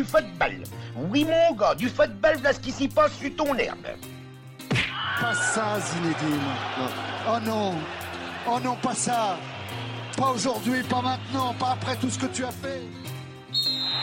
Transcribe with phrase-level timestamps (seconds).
[0.00, 0.62] Du football.
[0.96, 3.86] Oui, mon gars, du football, voilà ce qui s'y passe sur ton herbe.
[5.20, 6.40] Pas ça, Zinedine.
[7.28, 7.74] Oh non.
[8.48, 9.36] Oh non, pas ça.
[10.16, 12.80] Pas aujourd'hui, pas maintenant, pas après tout ce que tu as fait.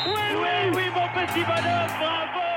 [0.06, 2.57] Oui, oui, oui, mon petit bonhomme, bravo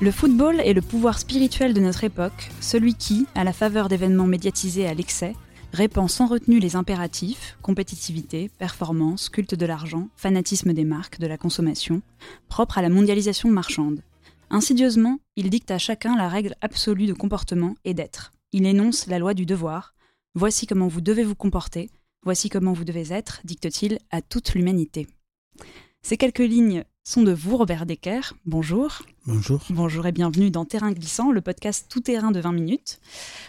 [0.00, 4.26] Le football est le pouvoir spirituel de notre époque, celui qui, à la faveur d'événements
[4.26, 5.34] médiatisés à l'excès,
[5.72, 11.38] répand sans retenue les impératifs, compétitivité, performance, culte de l'argent, fanatisme des marques, de la
[11.38, 12.02] consommation,
[12.48, 14.02] propres à la mondialisation marchande.
[14.50, 18.32] Insidieusement, il dicte à chacun la règle absolue de comportement et d'être.
[18.52, 19.94] Il énonce la loi du devoir.
[20.34, 21.88] Voici comment vous devez vous comporter,
[22.24, 25.06] voici comment vous devez être, dicte-t-il à toute l'humanité.
[26.02, 28.32] Ces quelques lignes sont de vous, Robert Decker.
[28.46, 29.02] Bonjour.
[29.26, 29.60] Bonjour.
[29.68, 32.98] Bonjour et bienvenue dans Terrain glissant, le podcast tout terrain de 20 minutes.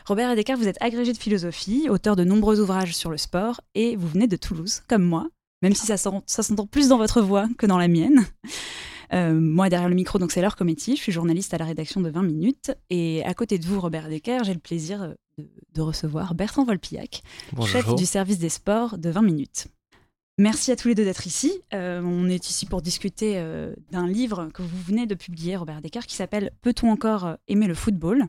[0.06, 3.96] Robert Decker, vous êtes agrégé de philosophie, auteur de nombreux ouvrages sur le sport et
[3.96, 5.30] vous venez de Toulouse, comme moi,
[5.62, 8.28] même si ça s'entend plus dans votre voix que dans la mienne.
[9.14, 12.02] Euh, moi, derrière le micro, donc c'est Laure Cometti, je suis journaliste à la rédaction
[12.02, 12.72] de 20 minutes.
[12.90, 17.22] Et à côté de vous, Robert Decker, j'ai le plaisir de, de recevoir Bertrand Volpillac,
[17.68, 19.68] chef du service des sports de 20 minutes.
[20.38, 21.62] Merci à tous les deux d'être ici.
[21.74, 25.82] Euh, on est ici pour discuter euh, d'un livre que vous venez de publier, Robert
[25.82, 28.26] Decker, qui s'appelle Peut-on encore aimer le football?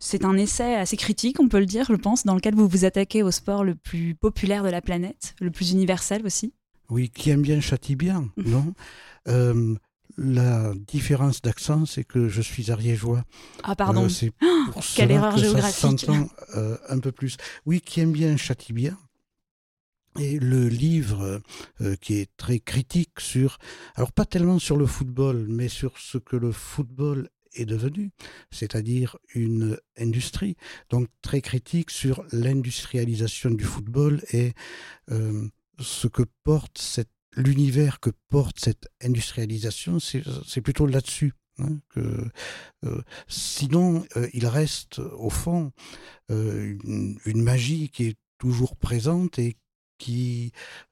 [0.00, 2.84] C'est un essai assez critique, on peut le dire, je pense, dans lequel vous vous
[2.84, 6.52] attaquez au sport le plus populaire de la planète, le plus universel aussi.
[6.88, 8.74] Oui, qui aime bien châtie bien, non?
[9.28, 9.76] Euh,
[10.18, 13.22] La différence d'accent, c'est que je suis ariégeois.
[13.62, 14.08] Ah, pardon.
[14.08, 15.78] c'est Oh, pour quelle erreur que ça géographique.
[15.78, 17.36] s'entend, euh, un peu plus.
[17.66, 18.98] Oui, qui aime bien châtie bien.
[20.18, 21.40] Et le livre
[21.80, 23.58] euh, qui est très critique sur,
[23.94, 28.10] alors pas tellement sur le football, mais sur ce que le football est devenu,
[28.50, 30.56] c'est-à-dire une industrie.
[30.88, 34.52] Donc très critique sur l'industrialisation du football et
[35.10, 41.32] euh, ce que porte cette l'univers que porte cette industrialisation, c'est plutôt là-dessus.
[41.58, 42.28] hein, que,
[42.84, 45.70] euh, sinon, il reste au fond
[46.28, 49.56] une, une magie qui est toujours présente et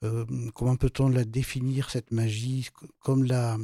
[0.04, 0.24] euh,
[0.54, 2.68] comment peut-on la définir, cette magie,
[3.00, 3.58] comme la,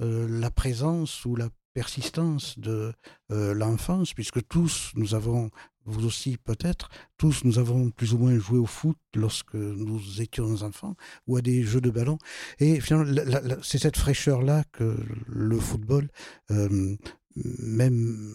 [0.00, 2.92] euh, la présence ou la persistance de
[3.30, 5.50] euh, l'enfance, puisque tous, nous avons,
[5.84, 6.88] vous aussi peut-être,
[7.18, 11.42] tous, nous avons plus ou moins joué au foot lorsque nous étions enfants, ou à
[11.42, 12.18] des jeux de ballon.
[12.58, 13.20] Et finalement,
[13.62, 16.08] c'est cette fraîcheur-là que le football,
[16.48, 18.34] même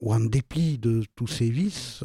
[0.00, 2.04] ou en dépit de tous ces vices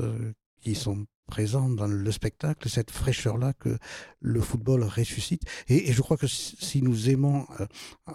[0.62, 3.78] qui sont présents dans le spectacle, cette fraîcheur-là que
[4.20, 5.44] le football ressuscite.
[5.68, 7.66] Et, et je crois que si nous aimons euh,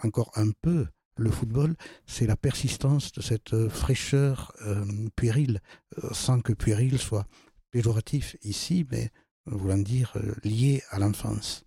[0.02, 0.86] encore un peu
[1.16, 4.84] le football, c'est la persistance de cette euh, fraîcheur euh,
[5.14, 5.60] puérile,
[6.12, 7.26] sans que puéril soit
[7.70, 9.10] péjoratif ici, mais
[9.46, 11.64] voulant dire euh, lié à l'enfance.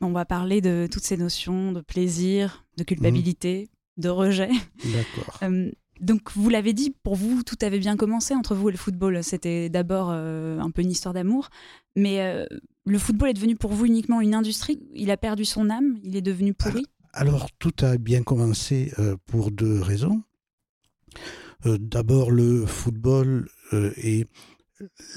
[0.00, 4.50] On va parler de toutes ces notions de plaisir, de culpabilité, de rejet.
[4.84, 5.38] D'accord.
[5.42, 8.78] Euh, donc, vous l'avez dit, pour vous, tout avait bien commencé entre vous et le
[8.78, 9.22] football.
[9.22, 11.48] C'était d'abord euh, un peu une histoire d'amour.
[11.94, 12.44] Mais euh,
[12.84, 14.80] le football est devenu pour vous uniquement une industrie?
[14.94, 15.98] Il a perdu son âme?
[16.02, 16.84] Il est devenu pourri?
[17.12, 20.22] Alors, tout a bien commencé euh, pour deux raisons.
[21.64, 23.48] D'abord, le football
[23.96, 24.26] et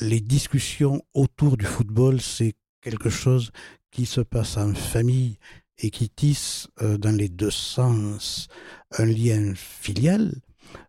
[0.01, 3.49] les discussions autour du football, c'est quelque chose
[3.89, 5.39] qui se passe en famille
[5.79, 8.47] et qui tisse dans les deux sens
[8.99, 10.35] un lien filial,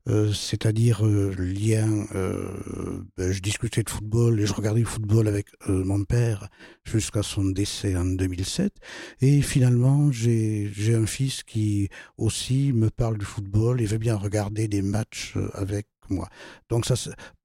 [0.08, 5.28] euh, c'est-à-dire euh, lien, euh, ben, je discutais de football et je regardais le football
[5.28, 6.48] avec euh, mon père
[6.84, 8.72] jusqu'à son décès en 2007.
[9.20, 14.68] Et finalement, j'ai un fils qui aussi me parle du football et veut bien regarder
[14.68, 16.28] des matchs avec moi.
[16.68, 16.94] Donc ça,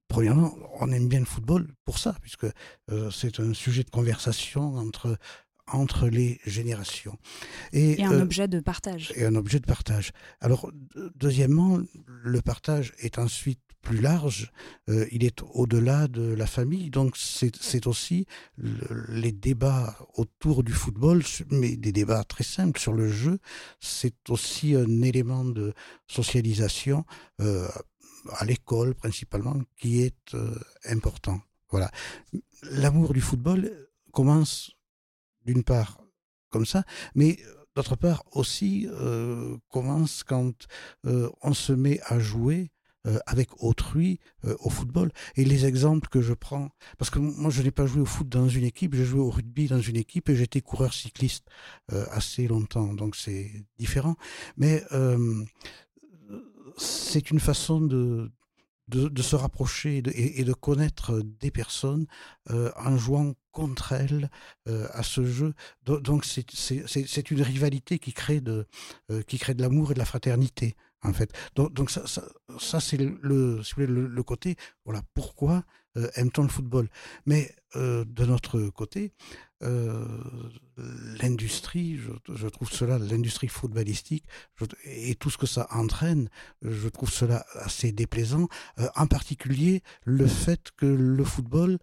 [0.08, 2.46] premièrement, on aime bien le football pour ça, puisque
[3.10, 5.16] c'est un sujet de conversation entre
[5.66, 7.16] entre les générations.
[7.72, 9.12] Et un euh, objet de partage.
[9.16, 10.12] et un objet de partage.
[10.40, 14.52] Alors, de- deuxièmement, le partage est ensuite plus large,
[14.88, 16.88] euh, il est au-delà de la famille.
[16.90, 18.26] Donc c'est aussi
[19.08, 23.40] les débats autour du football, mais des débats très simples sur le jeu.
[23.80, 25.74] C'est aussi un élément de
[26.06, 27.04] socialisation
[27.40, 27.66] euh,
[28.34, 30.36] à l'école principalement qui est
[30.84, 31.40] important.
[31.70, 31.90] Voilà.
[32.62, 34.70] L'amour du football commence
[35.44, 35.98] d'une part
[36.50, 36.84] comme ça,
[37.14, 37.38] mais
[37.74, 38.86] d'autre part aussi
[39.68, 40.66] commence quand
[41.04, 42.70] on se met à jouer
[43.08, 45.10] euh, avec autrui euh, au football.
[45.34, 48.28] Et les exemples que je prends, parce que moi je n'ai pas joué au foot
[48.28, 51.44] dans une équipe, j'ai joué au rugby dans une équipe et j'étais coureur cycliste
[51.90, 54.14] euh, assez longtemps, donc c'est différent.
[54.56, 54.84] Mais
[56.76, 58.30] c'est une façon de,
[58.92, 62.06] de, se rapprocher et, de connaître des personnes
[62.50, 64.30] en jouant contre elles
[64.66, 65.54] à ce jeu.
[65.84, 68.66] Donc c'est une rivalité qui crée de,
[69.08, 71.32] de l'amour et de la fraternité en fait.
[71.54, 75.64] Donc, ça, ça c'est le, le, le, côté, voilà, pourquoi
[75.96, 76.88] euh, aime-t-on le football.
[77.26, 79.12] Mais euh, de notre côté,
[79.62, 80.06] euh,
[81.22, 81.98] l'industrie,
[82.28, 84.24] je, trouve cela, l'industrie footballistique,
[84.84, 86.28] et tout ce que ça entraîne,
[86.62, 88.48] je trouve cela assez déplaisant,
[88.78, 91.78] euh, en particulier le fait que le football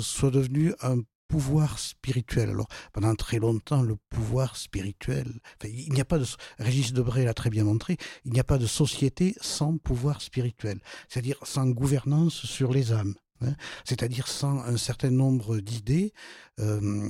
[0.00, 2.50] soit devenu un pouvoir spirituel.
[2.50, 6.24] Alors, pendant très longtemps, le pouvoir spirituel, il n'y a pas de,
[6.58, 10.80] Régis Debray l'a très bien montré, il n'y a pas de société sans pouvoir spirituel,
[11.08, 13.54] c'est-à-dire sans gouvernance sur les âmes, hein.
[13.84, 16.12] c'est-à-dire sans un certain nombre d'idées
[16.60, 17.08] euh,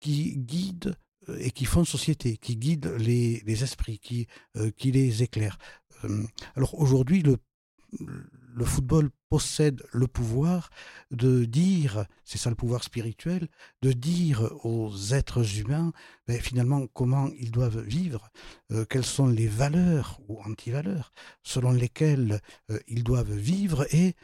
[0.00, 0.96] qui guident
[1.28, 4.26] euh, et qui font société, qui guident les, esprits, qui,
[4.56, 5.58] euh, qui les éclairent.
[6.54, 7.36] alors aujourd'hui, le
[8.58, 10.70] le football possède le pouvoir
[11.10, 13.48] de dire, c'est ça le pouvoir spirituel,
[13.82, 15.92] de dire aux êtres humains
[16.26, 18.30] ben, finalement comment ils doivent vivre,
[18.90, 21.12] quelles sont les valeurs ou antivaleurs
[21.42, 22.40] selon lesquelles
[22.88, 24.14] ils doivent vivre et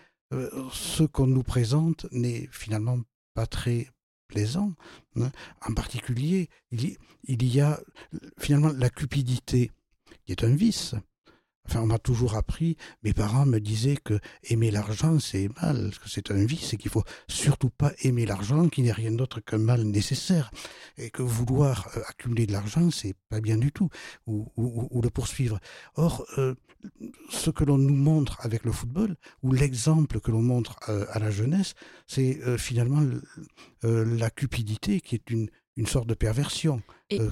[0.73, 2.99] ce qu'on nous présente n'est finalement
[3.35, 3.89] pas très
[4.29, 4.73] plaisant.
[5.17, 5.31] Hein.
[5.67, 6.97] En particulier, il
[7.45, 7.81] y a
[8.39, 9.71] finalement la cupidité
[10.27, 10.95] qui est un vice.
[11.67, 16.11] Enfin, on m'a toujours appris, mes parents me disaient que aimer l'argent, c'est mal, que
[16.11, 19.59] c'est un vice et qu'il faut surtout pas aimer l'argent, qui n'est rien d'autre qu'un
[19.59, 20.51] mal nécessaire.
[20.99, 23.89] Et que vouloir euh, accumuler de l'argent, c'est pas bien du tout,
[24.27, 25.59] ou, ou, le poursuivre.
[25.95, 26.55] Or, euh,
[27.31, 31.19] ce que l'on nous montre avec le football, ou l'exemple que l'on montre euh, à
[31.19, 31.75] la jeunesse,
[32.07, 33.03] c'est finalement
[33.83, 36.83] la cupidité, qui est une, une sorte de perversion,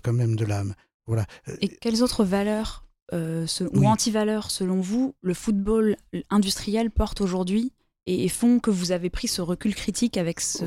[0.03, 0.75] quand même, de l'âme.
[1.07, 1.27] Voilà.
[1.61, 5.97] Et quelles autres valeurs euh, ou anti-valeurs, selon vous, le football
[6.31, 7.73] industriel porte aujourd'hui
[8.07, 10.65] et, font que vous avez pris ce recul critique avec ce,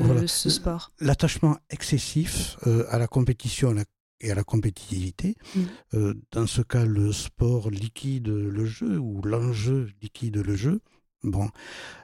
[0.48, 0.92] sport?
[1.00, 3.74] L'attachement excessif euh, à la compétition
[4.20, 5.36] et à la compétitivité.
[5.54, 5.60] Mm.
[5.94, 10.80] Euh, dans ce cas, le sport liquide le jeu ou l'enjeu liquide le jeu.
[11.22, 11.48] Bon,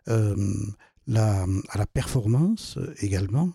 [0.06, 3.53] la, à la performance également.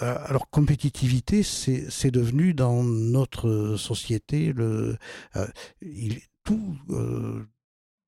[0.00, 4.96] Alors, compétitivité, c'est devenu dans notre société le,
[5.82, 6.76] il, tout,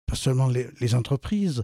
[0.06, 1.64] pas seulement les, entreprises,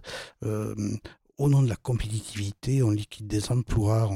[1.40, 4.10] au nom de la compétitivité, on liquide des emplois,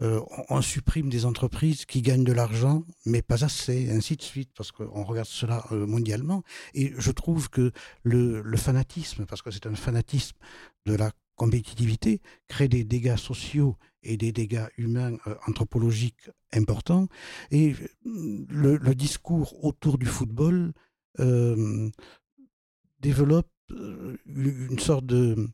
[0.00, 4.72] on, supprime des entreprises qui gagnent de l'argent, mais pas assez, ainsi de suite, parce
[4.72, 6.42] qu'on regarde cela mondialement.
[6.72, 7.72] Et je trouve que
[8.02, 10.36] le, fanatisme, parce que c'est un fanatisme
[10.86, 17.08] de la compétitivité, crée des dégâts sociaux et des dégâts humains euh, anthropologiques importants.
[17.50, 17.74] Et
[18.04, 20.72] le, discours autour du football
[21.20, 21.90] euh,
[23.00, 25.48] développe euh, une sorte de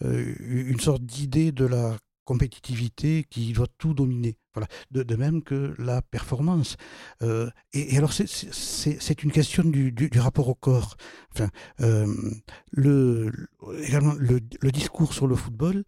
[0.00, 4.36] une sorte d'idée de la compétitivité qui doit tout dominer.
[4.54, 4.68] Voilà.
[4.90, 6.76] De, même que la performance.
[7.72, 10.96] et, alors, c'est une question du, rapport au corps.
[11.32, 11.48] Enfin,
[12.72, 13.32] le,
[13.82, 15.84] également, le, le, discours sur le football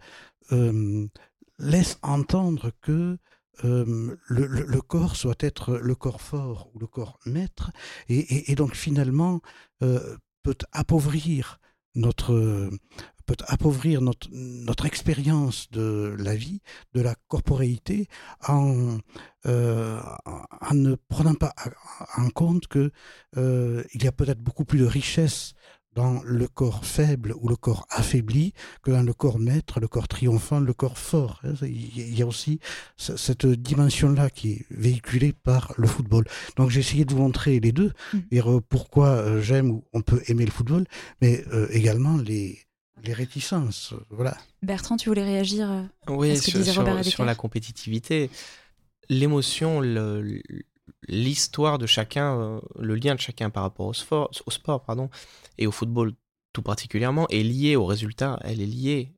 [1.60, 3.18] laisse entendre que
[3.64, 7.70] euh, le, corps soit être le corps fort ou le corps maître,
[8.08, 9.40] et, donc finalement
[9.82, 11.60] euh, peut appauvrir
[11.94, 12.70] notre
[13.26, 16.62] peut appauvrir notre, expérience de la vie,
[16.94, 18.08] de la corporéité,
[18.48, 18.98] en,
[19.46, 21.54] euh, en ne prenant pas
[22.16, 22.90] en compte que
[23.36, 25.54] il y a peut-être beaucoup plus de richesse
[25.94, 30.08] dans le corps faible ou le corps affaibli que dans le corps maître, le corps
[30.08, 31.40] triomphant, le corps fort.
[31.44, 32.60] Hein, il y a aussi
[32.96, 36.24] cette dimension-là qui est véhiculée par le football.
[36.56, 38.18] Donc j'ai essayé de vous montrer les deux, mm.
[38.30, 40.84] et pourquoi euh, j'aime ou on peut aimer le football,
[41.20, 42.60] mais euh, également les,
[43.02, 43.94] les réticences.
[44.10, 44.36] Voilà.
[44.62, 46.64] Bertrand, tu voulais réagir euh, Oui, sur,
[47.02, 48.30] sur la compétitivité.
[49.08, 49.80] L'émotion,
[51.08, 55.10] l'histoire de chacun, le lien de chacun par rapport au sport, au sport pardon,
[55.58, 56.12] et au football
[56.52, 59.14] tout particulièrement, est liée au résultat, elle est liée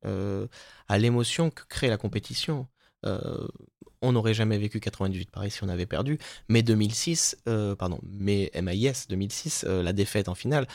[0.88, 2.68] à l'émotion que crée la compétition.
[4.02, 7.36] on n'aurait jamais vécu 98 Paris si on avait perdu, mais 2006,
[7.78, 10.66] pardon, mais MIS 2006, la défaite en finale,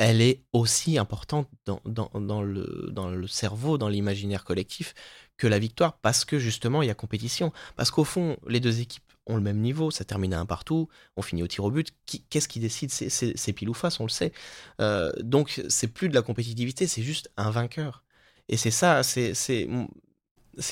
[0.00, 4.94] elle est aussi importante dans, dans, le, dans le cerveau, dans l'imaginaire collectif,
[5.36, 7.52] que la victoire, parce que justement, il y a compétition.
[7.76, 10.88] Parce qu'au fond, les deux équipes ont le même niveau, ça termine à un partout,
[11.16, 11.88] on finit au tir au but.
[12.28, 14.32] Qu'est-ce qui décide C'est pile ou face, on le sait.
[14.80, 18.04] Euh, donc, c'est plus de la compétitivité, c'est juste un vainqueur.
[18.48, 19.66] Et c'est ça, c'est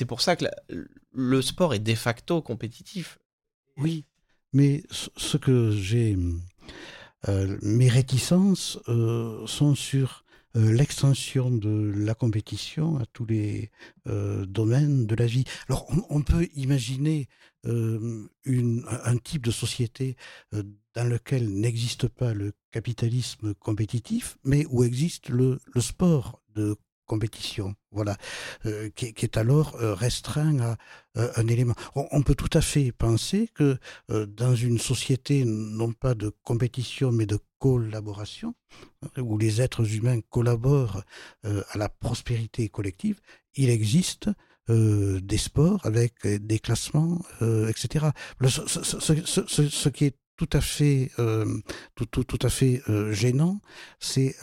[0.07, 0.45] pour ça que
[1.13, 3.19] le sport est de facto compétitif.
[3.77, 4.05] Oui,
[4.51, 6.17] mais ce que j'ai
[7.27, 10.25] euh, mes réticences euh, sont sur
[10.55, 13.69] l'extension de la compétition à tous les
[14.05, 15.43] domaines de la vie.
[15.69, 17.29] Alors, on, peut imaginer
[17.65, 20.15] un type de société
[20.51, 26.75] dans lequel n'existe pas le capitalisme compétitif, mais où existe le, sport de
[27.05, 28.17] compétition, voilà,
[28.95, 30.77] qui, est alors restreint à
[31.15, 31.73] un élément.
[31.95, 33.77] On, peut tout à fait penser que
[34.09, 38.53] dans une société non pas de compétition mais de collaboration,
[39.17, 41.03] où les êtres humains collaborent
[41.43, 43.19] à la prospérité collective,
[43.55, 44.29] il existe
[44.69, 47.21] des sports avec des classements,
[47.67, 48.07] etc.
[48.43, 51.11] ce, qui est tout à fait,
[51.95, 53.61] tout, tout, tout, à fait gênant,
[53.99, 54.35] c'est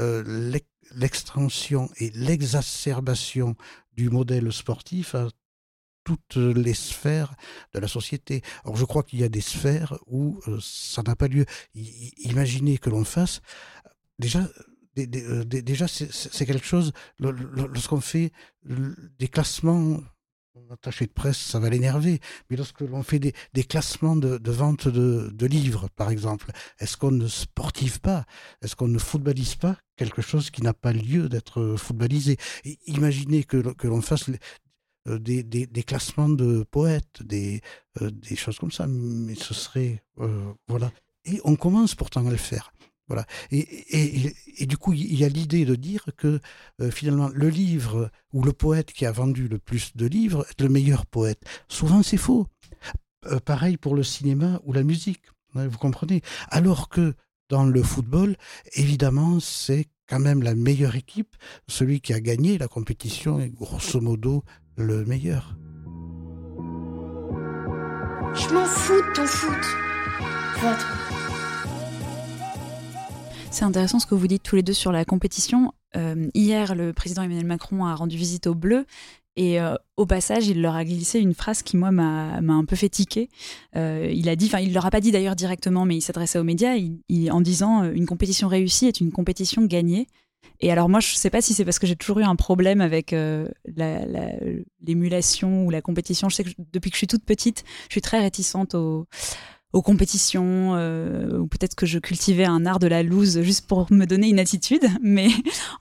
[0.94, 3.56] l'extension et l'exacerbation
[3.92, 5.28] du modèle sportif à
[6.06, 7.34] toutes les sphères
[7.74, 8.42] de la société.
[8.64, 11.44] Or, je crois qu'il y a des sphères où euh, ça n'a pas lieu.
[11.74, 13.42] imaginez que l'on fasse
[14.18, 14.48] déjà.
[14.98, 18.32] Euh, déjà, c'est quelque chose, lorsqu'on fait
[18.64, 20.00] des classements
[20.70, 22.20] attaché de presse, ça va l'énerver.
[22.50, 27.26] Mais lorsque l'on fait des, classements de, vente de, livres, par exemple, est-ce qu'on ne
[27.26, 28.24] sportive pas?
[28.62, 32.36] Est-ce qu'on ne footballise pas quelque chose qui n'a pas lieu d'être footballisé?
[32.86, 34.30] Imaginez que, l'on fasse
[35.08, 37.60] euh, des, classements de poètes, des,
[38.00, 40.02] euh, des choses comme ça, mais ce serait...
[40.18, 40.90] Euh, voilà.
[41.24, 42.72] Et on commence pourtant à le faire.
[43.08, 43.24] Voilà.
[43.52, 46.40] Et, et, du coup, il y a l'idée de dire que
[46.80, 50.60] euh, finalement, le livre ou le poète qui a vendu le plus de livres est
[50.60, 51.40] le meilleur poète.
[51.68, 52.48] Souvent, c'est faux.
[53.26, 55.22] Euh, pareil pour le cinéma ou la musique.
[55.54, 57.14] Hein, vous comprenez Alors que
[57.48, 58.36] dans le football,
[58.74, 61.36] évidemment, c'est quand même la meilleure équipe.
[61.68, 64.42] Celui qui a gagné la compétition est grosso modo
[64.76, 65.56] le meilleur.
[68.34, 69.86] Je m'en fous de ton foot.
[73.56, 75.72] C'est intéressant ce que vous dites tous les deux sur la compétition.
[75.96, 78.84] Euh, hier, le président Emmanuel Macron a rendu visite aux Bleus
[79.34, 82.76] et euh, au passage, il leur a glissé une phrase qui, moi, m'a un peu
[82.76, 83.30] fait tiquer.
[83.74, 86.38] Euh, il a dit, enfin, il leur a pas dit d'ailleurs directement, mais il s'adressait
[86.38, 86.74] aux médias
[87.30, 90.06] en disant Une compétition réussie est une compétition gagnée.
[90.60, 92.36] Et alors, moi, je ne sais pas si c'est parce que j'ai toujours eu un
[92.36, 93.14] problème avec
[94.86, 96.28] l'émulation ou la compétition.
[96.28, 99.06] Je sais que depuis que je suis toute petite, je suis très réticente au
[99.72, 103.86] aux compétitions, euh, ou peut-être que je cultivais un art de la loose juste pour
[103.92, 104.84] me donner une attitude.
[105.02, 105.28] Mais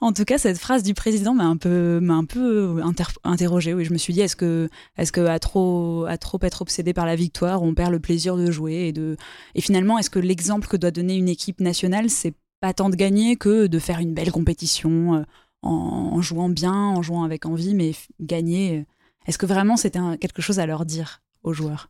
[0.00, 2.82] en tout cas, cette phrase du président m'a un peu, m'a un peu
[3.24, 3.74] interrogée.
[3.74, 6.92] Oui, je me suis dit, est-ce que, est-ce que à trop, à trop être obsédé
[6.92, 9.16] par la victoire, on perd le plaisir de jouer et de,
[9.54, 12.96] et finalement, est-ce que l'exemple que doit donner une équipe nationale, c'est pas tant de
[12.96, 15.22] gagner que de faire une belle compétition euh,
[15.62, 18.86] en, jouant bien, en jouant avec envie, mais gagner.
[19.26, 21.88] Est-ce que vraiment c'était quelque chose à leur dire aux joueurs?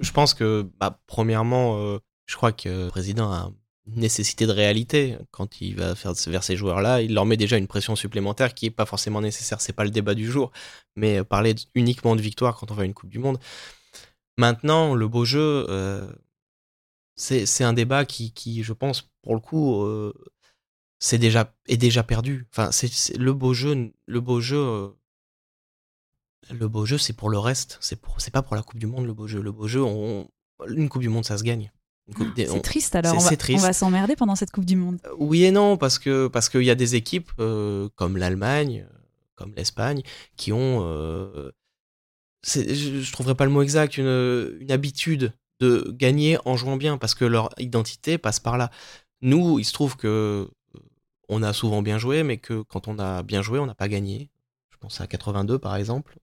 [0.00, 3.50] Je, pense que, bah, premièrement, euh, je crois que le président a
[3.86, 7.00] une nécessité de réalité quand il va faire vers ces joueurs-là.
[7.02, 9.60] Il leur met déjà une pression supplémentaire qui n'est pas forcément nécessaire.
[9.60, 10.52] C'est pas le débat du jour,
[10.96, 13.38] mais parler uniquement de victoire quand on va une Coupe du Monde.
[14.36, 16.06] Maintenant, le beau jeu, euh,
[17.16, 20.12] c'est un débat qui, je pense, pour le coup, euh,
[21.00, 22.46] c'est déjà est déjà perdu.
[22.52, 24.94] Enfin, c'est le beau jeu, le beau jeu
[26.50, 27.78] le beau jeu, c'est pour le reste.
[27.80, 29.40] C'est pour, c'est pas pour la Coupe du Monde le beau jeu.
[29.40, 30.28] Le beau jeu, on,
[30.68, 31.70] une Coupe du Monde, ça se gagne.
[32.36, 33.14] C'est triste alors.
[33.16, 34.98] On va, on va s'emmerder pendant cette Coupe du Monde.
[35.06, 38.86] Euh, oui et non, parce que parce qu'il y a des équipes euh, comme l'Allemagne,
[38.88, 38.98] euh,
[39.34, 40.02] comme l'Espagne,
[40.36, 40.80] qui ont,
[42.46, 46.98] je, je trouverais pas le mot exact, une, une habitude de gagner en jouant bien,
[46.98, 48.70] parce que leur identité passe par là.
[49.20, 50.48] Nous, il se trouve que
[51.28, 53.88] on a souvent bien joué, mais que quand on a bien joué, on n'a pas
[53.88, 54.30] gagné.
[54.70, 56.18] Je pense à 82 par exemple.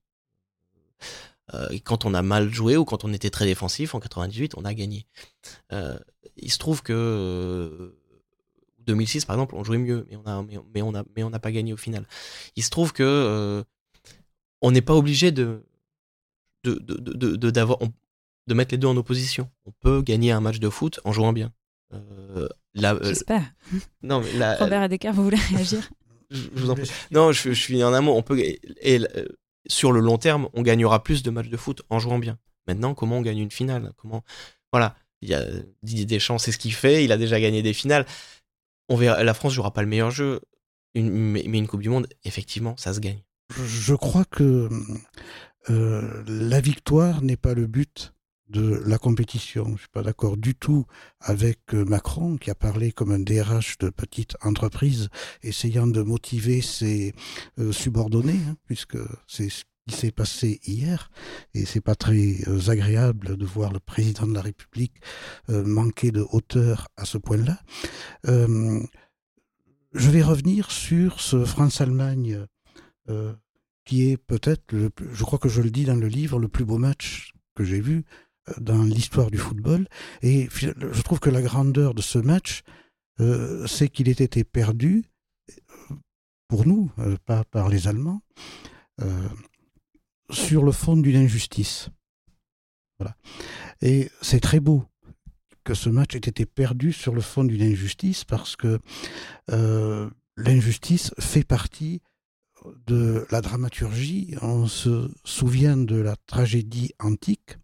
[1.54, 4.54] Euh, et quand on a mal joué ou quand on était très défensif, en 98,
[4.56, 5.06] on a gagné.
[5.72, 5.96] Euh,
[6.36, 7.94] il se trouve que
[8.86, 10.42] 2006, euh, par exemple, on jouait mieux, mais on a,
[10.74, 12.04] mais, on a, mais on n'a pas gagné au final.
[12.56, 13.64] Il se trouve que
[14.62, 15.62] on n'est pas obligé de
[16.64, 19.48] de, de, de, de, de mettre les deux en opposition.
[19.66, 21.52] On peut gagner un match de foot en jouant bien.
[21.94, 23.44] Euh, la- euh, J'espère.
[24.02, 25.88] non, mais la- Robert Edekar, vous voulez réagir?
[26.30, 26.90] je, je vous en prie.
[27.12, 28.12] Non, je, je suis en un mot.
[28.16, 28.60] On peut et,
[29.68, 32.38] sur le long terme, on gagnera plus de matchs de foot en jouant bien.
[32.66, 33.92] Maintenant, comment on gagne une finale?
[33.96, 34.24] Comment
[34.72, 34.96] Voilà.
[35.82, 37.04] Didier Deschamps, c'est ce qu'il fait.
[37.04, 38.06] Il a déjà gagné des finales.
[38.88, 39.22] On verra.
[39.24, 40.40] La France jouera pas le meilleur jeu,
[40.94, 43.22] mais une Coupe du Monde, effectivement, ça se gagne.
[43.64, 44.68] Je crois que
[45.70, 48.12] euh, la victoire n'est pas le but
[48.48, 49.64] de la compétition.
[49.66, 50.86] Je ne suis pas d'accord du tout
[51.20, 55.08] avec euh, Macron qui a parlé comme un DRH de petite entreprise
[55.42, 57.14] essayant de motiver ses
[57.58, 61.10] euh, subordonnés, hein, puisque c'est ce qui s'est passé hier
[61.54, 64.94] et c'est pas très euh, agréable de voir le président de la République
[65.48, 67.60] manquer de hauteur à ce point-là.
[68.24, 72.46] Je vais revenir sur ce France-Allemagne
[73.84, 76.78] qui est peut-être, je crois que je le dis dans le livre, le plus beau
[76.78, 78.04] match que j'ai vu
[78.58, 79.86] dans l'histoire du football.
[80.22, 82.62] Et je trouve que la grandeur de ce match,
[83.20, 85.04] euh, c'est qu'il ait été perdu,
[85.50, 85.94] euh,
[86.48, 88.22] pour nous, euh, pas par les Allemands,
[90.30, 91.90] sur le fond d'une injustice.
[92.98, 93.14] Voilà.
[93.82, 94.84] Et c'est très beau
[95.64, 98.80] que ce match ait été perdu sur le fond d'une injustice parce que
[100.38, 102.00] l'injustice fait partie
[102.86, 104.34] de la dramaturgie.
[104.40, 107.58] On se souvient de la tragédie antique,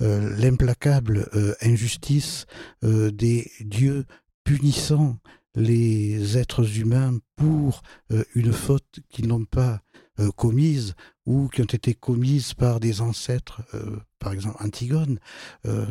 [0.00, 2.46] l'implacable euh, injustice
[2.84, 4.04] euh, des dieux
[4.44, 5.18] punissant
[5.54, 9.80] les êtres humains pour euh, une faute qu'ils n'ont pas
[10.20, 15.18] euh, commise ou qui ont été commises par des ancêtres, euh, par exemple Antigone,
[15.66, 15.84] euh.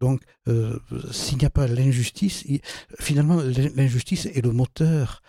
[0.00, 0.78] Donc, euh,
[1.10, 2.44] s'il n'y a pas l'injustice,
[3.00, 5.20] finalement, l'in- l'injustice est le moteur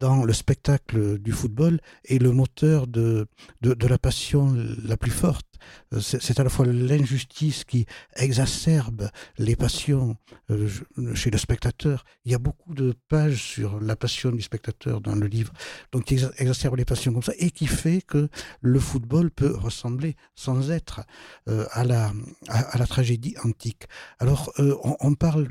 [0.00, 3.26] dans le spectacle du football et le moteur de,
[3.62, 5.46] de, la passion la plus forte.
[5.92, 7.86] Euh, C'est à la fois l'injustice qui
[8.16, 9.08] exacerbe
[9.38, 10.16] les passions
[10.50, 10.68] euh,
[11.14, 12.04] chez le spectateur.
[12.24, 15.52] Il y a beaucoup de pages sur la passion du spectateur dans le livre,
[15.92, 18.28] donc qui exa- exacerbe les passions comme ça et qui fait que
[18.60, 21.02] le football peut ressembler sans être
[21.48, 22.12] euh, à, la,
[22.48, 23.84] à, la tragédie antique.
[24.18, 25.48] Alors, on, on parle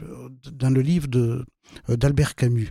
[0.51, 1.07] dans le livre
[1.87, 2.69] d'Albert Camus.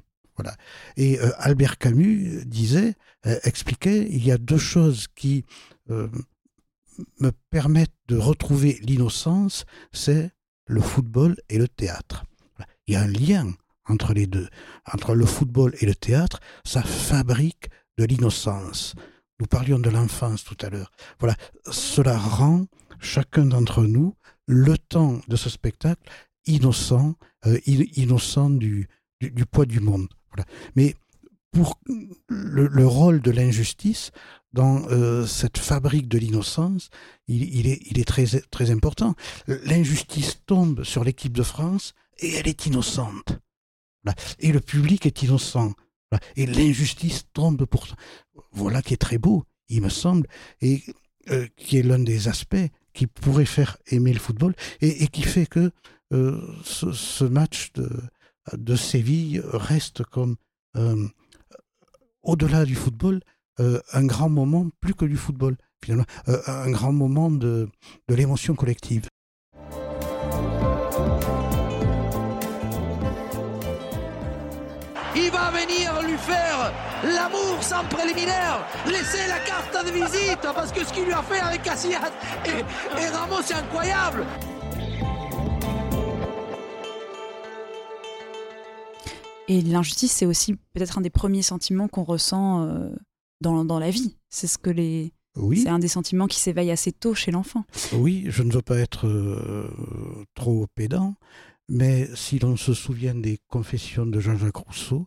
[0.97, 2.95] Et euh, Albert Camus disait,
[3.27, 5.45] euh, expliquait, il y a deux choses qui
[5.91, 6.09] euh,
[7.21, 10.31] me permettent de retrouver l'innocence, c'est
[10.67, 12.25] le football et le théâtre.
[12.87, 13.53] Il y a un lien
[13.89, 14.49] entre les deux.
[14.93, 18.95] Entre le football et le théâtre, ça fabrique de l'innocence.
[19.41, 20.91] Nous parlions de l'enfance tout à l'heure.
[21.19, 21.35] Voilà,
[21.71, 22.67] cela rend
[23.01, 24.15] chacun d'entre nous
[24.47, 26.03] le temps de ce spectacle
[26.47, 27.15] innocent,
[27.45, 27.59] in-
[27.97, 28.89] innocent du
[29.51, 30.09] poids du monde.
[30.77, 30.95] Mais
[31.51, 31.79] pour
[32.29, 34.11] le, le rôle de l'injustice
[34.53, 36.91] dans euh, cette fabrique de l'innocence,
[37.27, 39.15] il, est, très, important.
[39.47, 43.39] L'injustice tombe sur l'équipe de France et elle est innocente.
[44.39, 45.73] Et le public est innocent.
[46.11, 46.25] Voilà.
[46.37, 47.87] Et l'injustice tombe pour
[48.51, 50.27] Voilà qui est très beau, il me semble,
[50.61, 50.83] et
[51.31, 55.47] euh, qui est l'un des aspects qui pourrait faire aimer le football et, qui fait
[55.47, 55.71] que
[56.13, 57.89] euh, ce match de,
[58.53, 60.37] de Séville reste comme,
[60.77, 61.09] euh,
[62.23, 63.21] au-delà du football,
[63.61, 67.69] euh, un grand moment, plus que du football, finalement, euh, un grand moment de,
[68.09, 69.07] de l'émotion collective.
[75.15, 76.73] Il va venir lui faire
[77.05, 81.41] l'amour sans préliminaire, laisser la carte de visite, parce que ce qu'il lui a fait
[81.41, 82.11] avec Casillas
[82.47, 84.25] et, et Ramos, c'est incroyable.
[89.49, 92.91] Et l'injustice, c'est aussi peut-être un des premiers sentiments qu'on ressent euh,
[93.41, 94.17] dans, dans la vie.
[94.29, 95.13] C'est ce que les.
[95.37, 95.61] Oui.
[95.61, 97.65] C'est un des sentiments qui s'éveille assez tôt chez l'enfant.
[97.95, 99.71] Oui, je ne veux pas être euh,
[100.35, 101.15] trop pédant,
[101.69, 105.07] mais si l'on se souvient des confessions de Jean-Jacques Rousseau,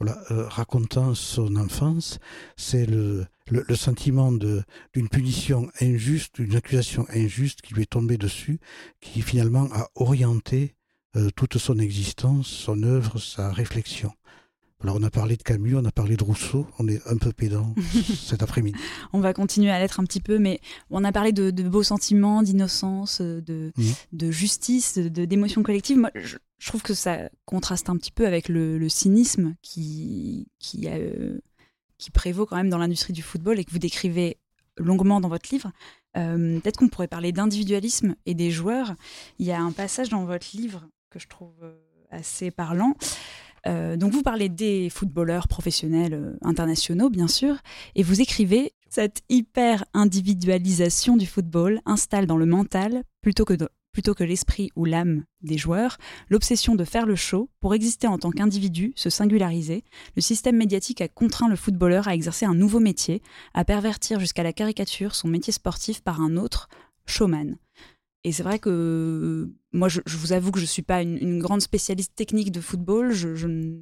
[0.00, 2.18] voilà, euh, racontant son enfance,
[2.56, 8.18] c'est le, le, le sentiment d'une punition injuste, d'une accusation injuste qui lui est tombée
[8.18, 8.58] dessus,
[9.00, 10.74] qui finalement a orienté
[11.16, 14.12] euh, toute son existence, son œuvre, sa réflexion.
[14.82, 17.32] Alors on a parlé de Camus, on a parlé de Rousseau, on est un peu
[17.32, 17.74] pédant
[18.16, 18.78] cet après-midi.
[19.12, 21.82] On va continuer à l'être un petit peu, mais on a parlé de, de beaux
[21.82, 23.72] sentiments, d'innocence, de,
[24.12, 25.98] de justice, d'émotion collective.
[25.98, 30.48] Moi, je, je trouve que ça contraste un petit peu avec le, le cynisme qui,
[30.58, 31.40] qui, a, euh,
[31.98, 34.38] qui prévaut quand même dans l'industrie du football et que vous décrivez
[34.78, 35.72] longuement dans votre livre.
[36.16, 38.94] Euh, Peut-être qu'on pourrait parler d'individualisme et des joueurs.
[39.38, 41.76] Il y a un passage dans votre livre que je trouve euh,
[42.10, 42.94] assez parlant.
[43.66, 47.56] Euh, donc vous parlez des footballeurs professionnels euh, internationaux, bien sûr,
[47.94, 53.54] et vous écrivez cette hyper individualisation du football installe dans le mental plutôt que,
[53.92, 58.18] plutôt que l'esprit ou l'âme des joueurs, l'obsession de faire le show pour exister en
[58.18, 59.84] tant qu'individu, se singulariser,
[60.16, 64.42] le système médiatique a contraint le footballeur à exercer un nouveau métier, à pervertir jusqu'à
[64.42, 66.68] la caricature son métier sportif par un autre,
[67.06, 67.56] showman.
[68.22, 71.16] Et c'est vrai que moi, je, je vous avoue que je ne suis pas une,
[71.16, 73.12] une grande spécialiste technique de football.
[73.12, 73.78] Je, je ne,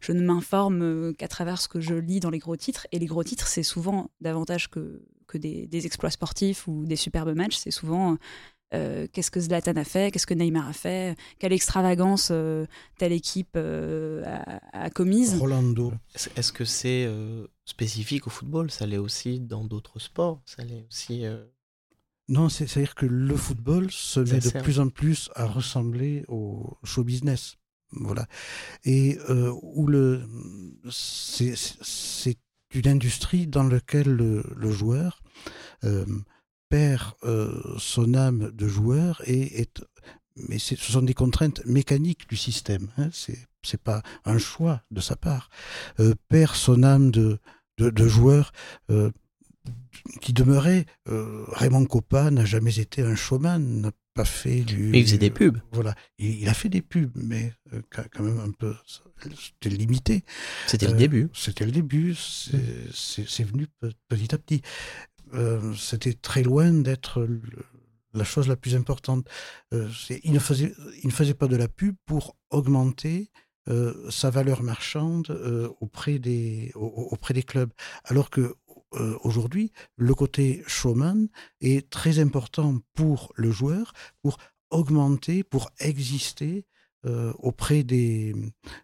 [0.00, 2.86] je ne m'informe euh, qu'à travers ce que je lis dans les gros titres.
[2.92, 6.94] Et les gros titres, c'est souvent davantage que, que des, des exploits sportifs ou des
[6.94, 7.56] superbes matchs.
[7.56, 8.16] C'est souvent
[8.74, 13.12] euh, qu'est-ce que Zlatan a fait, qu'est-ce que Neymar a fait, quelle extravagance euh, telle
[13.12, 14.22] équipe euh,
[14.72, 15.36] a, a commise.
[15.36, 15.92] Rolando.
[16.36, 18.70] Est-ce que c'est euh, spécifique au football?
[18.70, 20.40] Ça l'est aussi dans d'autres sports?
[20.44, 21.24] Ça l'est aussi.
[22.30, 26.76] Non, c'est- c'est-à-dire que le football se met de plus en plus à ressembler au
[26.84, 27.56] show business.
[27.92, 28.26] Voilà.
[28.84, 30.22] Et euh, où le,
[30.90, 32.38] c'est
[32.72, 35.22] une industrie dans laquelle le, le joueur
[35.84, 36.06] euh,
[36.68, 39.82] perd euh, son âme de joueur et est.
[40.48, 42.88] Mais ce sont des contraintes mécaniques du système.
[42.96, 45.50] Hein, c'est c'est pas un choix de sa part.
[46.28, 47.38] Perd son âme de,
[47.76, 48.52] de, de joueur.
[48.90, 49.10] euh,
[50.20, 54.84] qui demeurait, euh, Raymond Coppa n'a jamais été un showman, n'a pas fait du.
[54.90, 55.58] Mais il faisait des pubs.
[55.72, 58.74] Voilà, il, il a fait des pubs, mais euh, quand même un peu,
[59.36, 60.24] c'était limité.
[60.66, 61.28] C'était Euh, le début.
[61.34, 64.62] C'était le début, c'est venu pe- petit à petit.
[65.34, 67.26] Euh, c'était très loin d'être
[68.14, 69.28] la chose la plus importante.
[69.72, 69.88] Euh,
[70.24, 73.30] il, ne faisait, il ne faisait pas de la pub pour augmenter
[73.68, 77.70] euh, sa valeur marchande euh, auprès, des, au- au- auprès des clubs.
[78.04, 78.56] Alors que
[78.94, 81.28] euh, aujourd'hui, le côté showman
[81.60, 84.38] est très important pour le joueur, pour
[84.70, 86.64] augmenter, pour exister
[87.06, 88.34] euh, auprès des,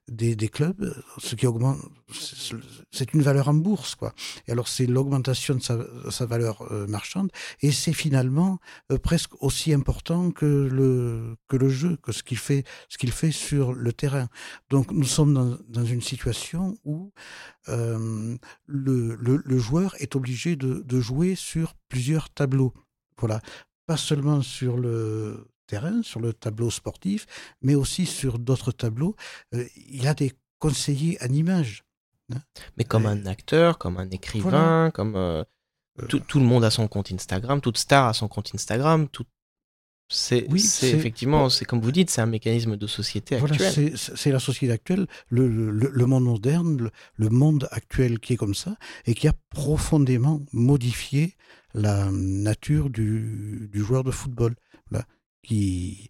[0.09, 1.79] des, clubs, ce qui augmente,
[2.13, 4.15] c'est- une valeur en bourse, quoi.
[4.47, 8.59] Et alors c'est l'augmentation de sa, valeur euh, marchande, et c'est finalement
[8.91, 13.73] euh, presque aussi important que le que le jeu, que ce qu'il fait, fait sur
[13.75, 14.29] le terrain.
[14.71, 17.13] Donc nous sommes dans, dans une situation où
[17.69, 22.73] le, le, le joueur est obligé de, de jouer sur plusieurs tableaux.
[23.19, 23.41] Voilà,
[23.87, 27.27] pas seulement sur le terrain, sur le tableau sportif,
[27.63, 29.15] mais aussi sur d'autres tableaux.
[29.55, 31.85] Euh, il a des conseillers en images.
[32.77, 34.91] Mais comme un acteur, comme un écrivain, Voilà.
[34.93, 35.17] comme.
[35.17, 35.45] euh,
[36.03, 39.09] Euh, tout, tout le monde a son compte Instagram, toute star a son compte Instagram.
[39.09, 39.25] Tout...
[40.11, 43.97] C'est Oui, effectivement, c'est comme vous dites, c'est un mécanisme de société Voilà, actuel.
[43.97, 48.37] c'est- la société actuelle, le, le- le monde moderne, le, le monde actuel qui est
[48.37, 48.77] comme ça,
[49.07, 51.35] et qui a profondément modifié
[51.75, 54.55] la nature du, du joueur de football,
[54.91, 55.07] voilà,
[55.47, 56.09] qui,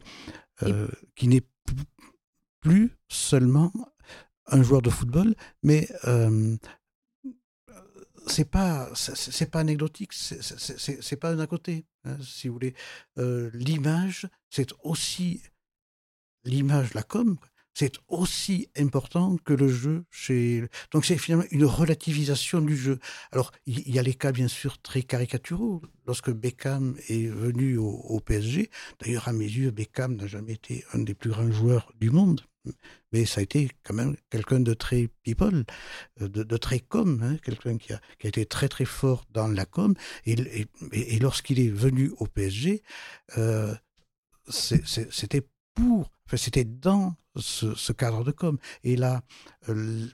[0.63, 1.47] euh, qui n'est
[2.61, 3.73] plus seulement
[4.47, 6.57] un joueur de football, mais euh,
[8.27, 12.75] c'est pas c'est- pas anecdotique, c'est- pas un à côté, hein, si vous voulez.
[13.19, 15.43] Euh, L'image, c'est aussi
[16.45, 17.39] l'image, la com,
[17.79, 20.65] c'est aussi important que le jeu chez.
[20.93, 22.99] Donc c'est finalement une relativisation du jeu.
[23.33, 25.83] Alors il y a les cas bien sûr très caricaturaux.
[26.07, 31.01] Lorsque Beckham est venu au, PSG, d'ailleurs à mes yeux, Beckham n'a jamais été un
[31.01, 32.41] des plus grands joueurs du monde.
[33.13, 35.65] Mais ça a été quand même quelqu'un de très people,
[36.23, 39.49] euh, de, très com, hein, quelqu'un qui a, qui a été très très fort dans
[39.49, 39.95] la com.
[40.25, 40.35] Et,
[41.21, 42.83] lorsqu'il est venu au PSG,
[43.37, 43.75] euh,
[44.49, 45.43] c'était
[46.35, 48.59] c'était dans ce, cadre de com.
[48.83, 49.23] Et là,
[49.69, 50.07] euh,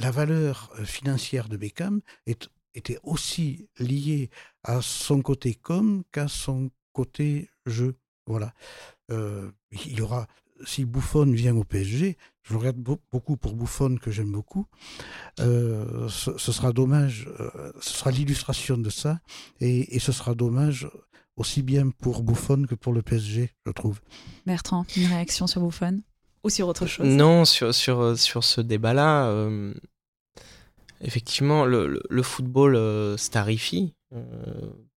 [0.00, 4.30] la, valeur euh, financière de Beckham était aussi liée
[4.64, 7.96] à son côté com qu'à son côté jeu.
[8.26, 8.54] Voilà.
[9.10, 10.26] Euh, il y aura,
[10.64, 14.66] si Buffon vient au PSG, je le regarde beau- beaucoup pour Buffon que j'aime beaucoup,
[15.38, 17.28] ce, sera dommage,
[17.80, 19.20] ce sera l'illustration de ça,
[19.60, 20.88] et ce sera dommage
[21.40, 24.00] aussi bien pour Buffon que pour le PSG, je trouve.
[24.46, 26.02] Bertrand, une réaction sur Buffon
[26.44, 27.06] Ou sur autre chose?
[27.06, 29.72] Non, sur, sur, sur ce débat-là, euh,
[31.00, 34.20] effectivement, le, le, le football euh, starifie, euh,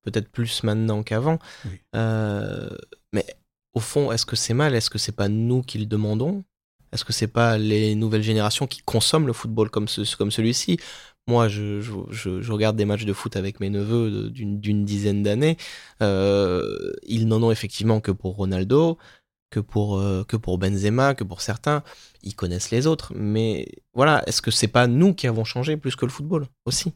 [0.04, 1.40] peut-être plus maintenant qu'avant.
[1.66, 1.80] Oui.
[1.96, 2.70] Euh,
[3.14, 3.26] mais
[3.74, 4.76] au fond, est-ce que c'est mal?
[4.76, 6.44] Est-ce que c'est pas nous qui le demandons?
[6.92, 10.78] Est-ce que c'est pas les nouvelles générations qui consomment le football comme, ce, comme celui-ci?
[11.28, 15.58] Moi, je, je, regarde des matchs de foot avec mes neveux d'une dizaine d'années.
[16.02, 18.98] Euh, ils n'en ont effectivement que pour Ronaldo,
[19.50, 21.84] que pour, euh, que pour Benzema, que pour certains.
[22.24, 23.14] Ils connaissent les autres.
[23.16, 26.94] Mais voilà, est-ce que c'est pas nous qui avons changé plus que le football aussi?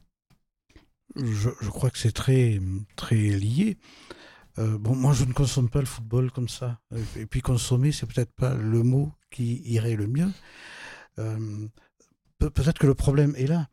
[1.16, 2.60] Je, crois que c'est très,
[2.98, 3.78] très lié.
[4.60, 6.82] Euh, bon, moi, je ne consomme pas le football comme ça.
[7.16, 10.32] Et puis, consommer, c'est peut-être pas le mot qui irait le mieux.
[11.16, 13.70] Pe- peut-être que le problème est là.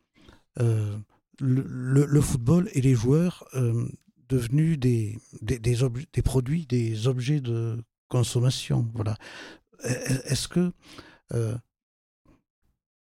[0.59, 0.97] Euh,
[1.39, 3.89] le, football et les joueurs euh,
[4.29, 8.89] devenus des, des, produits, des objets de consommation.
[8.93, 9.17] Voilà.
[9.83, 10.71] Est-ce que
[11.33, 11.57] euh,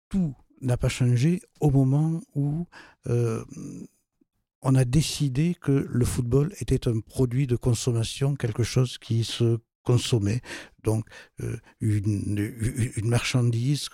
[0.08, 2.66] tout n'a pas changé au moment où
[3.06, 9.58] on a décidé que le football était un produit de consommation, quelque chose qui se
[9.84, 10.40] consommer
[10.84, 11.06] donc
[11.42, 12.52] euh, une,
[12.96, 13.88] une, marchandise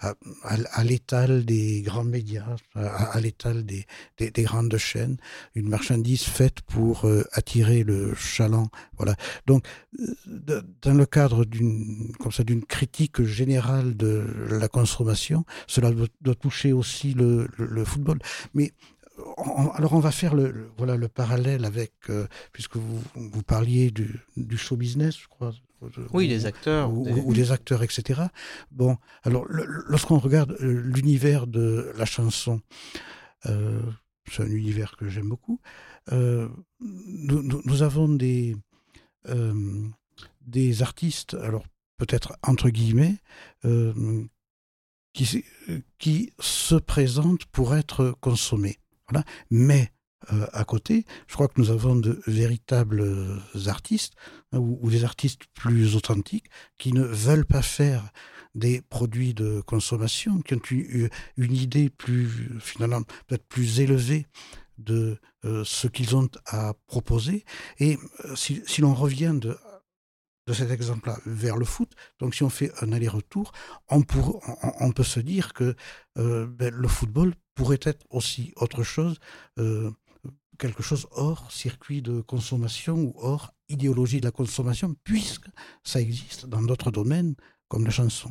[0.00, 3.86] à, à, l'étal des grands médias, à, l'étal des,
[4.18, 5.18] des, des, grandes chaînes,
[5.54, 8.68] une marchandise faite pour euh, attirer le chaland.
[8.96, 9.14] Voilà.
[9.46, 9.64] Donc,
[10.00, 17.46] euh, dans le cadre d'une critique générale de la consommation, cela doit, toucher aussi le,
[17.58, 18.18] le, le football.
[18.54, 18.72] Mais
[19.74, 24.20] alors on va faire le, voilà le parallèle avec euh, puisque vous, vous parliez du,
[24.36, 25.52] du, show business, je crois.
[26.12, 26.92] Oui, des acteurs.
[26.92, 27.50] Ou des...
[27.50, 28.22] acteurs, etc.
[28.70, 32.60] Bon, alors lorsqu'on regarde euh, l'univers de la chanson,
[33.46, 33.82] euh,
[34.30, 35.60] c'est un univers que j'aime beaucoup.
[36.12, 36.48] Euh,
[36.80, 38.56] nous, nous, nous, avons des
[40.46, 41.64] des artistes, alors
[41.96, 43.16] peut-être entre guillemets,
[45.12, 45.44] qui,
[45.98, 48.78] qui se présentent pour être consommés.
[49.50, 49.92] Mais
[50.32, 53.04] euh, à côté, je crois que nous avons de véritables
[53.66, 54.14] artistes
[54.52, 58.10] hein, ou, des artistes plus authentiques qui ne veulent pas faire
[58.54, 64.26] des produits de consommation, qui ont une, une idée plus finalement peut-être plus élevée
[64.78, 67.44] de euh, ce qu'ils ont à proposer.
[67.78, 69.56] Et euh, si, l'on revient de
[70.52, 71.92] cet exemple-là vers le foot.
[72.18, 73.52] Donc, si on fait un aller-retour,
[73.88, 75.76] on, peut se dire que
[76.18, 79.18] euh, ben, le football pourrait être aussi autre chose,
[79.58, 79.90] euh,
[80.58, 85.46] quelque chose hors circuit de consommation ou hors idéologie de la consommation, puisque
[85.82, 87.34] ça existe dans d'autres domaines
[87.68, 88.30] comme la chanson.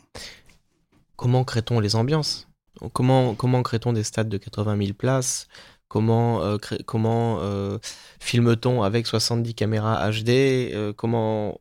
[1.15, 2.47] Comment crée-t-on les ambiances?
[2.93, 5.47] Comment, comment crée-t-on des stades de 80 000 places?
[5.87, 7.77] Comment, euh, comment euh,
[8.19, 11.59] filme-t-on avec 70 caméras HD Comment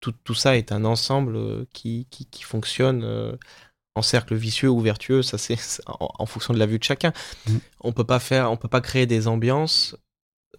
[0.00, 3.36] tout, tout, ça est un ensemble qui, qui fonctionne
[3.94, 7.12] en cercle vicieux ou vertueux, ça c'est en, en, fonction de la vue de chacun.
[7.48, 7.56] Mmh.
[7.80, 9.96] On peut pas faire, on peut pas créer des ambiances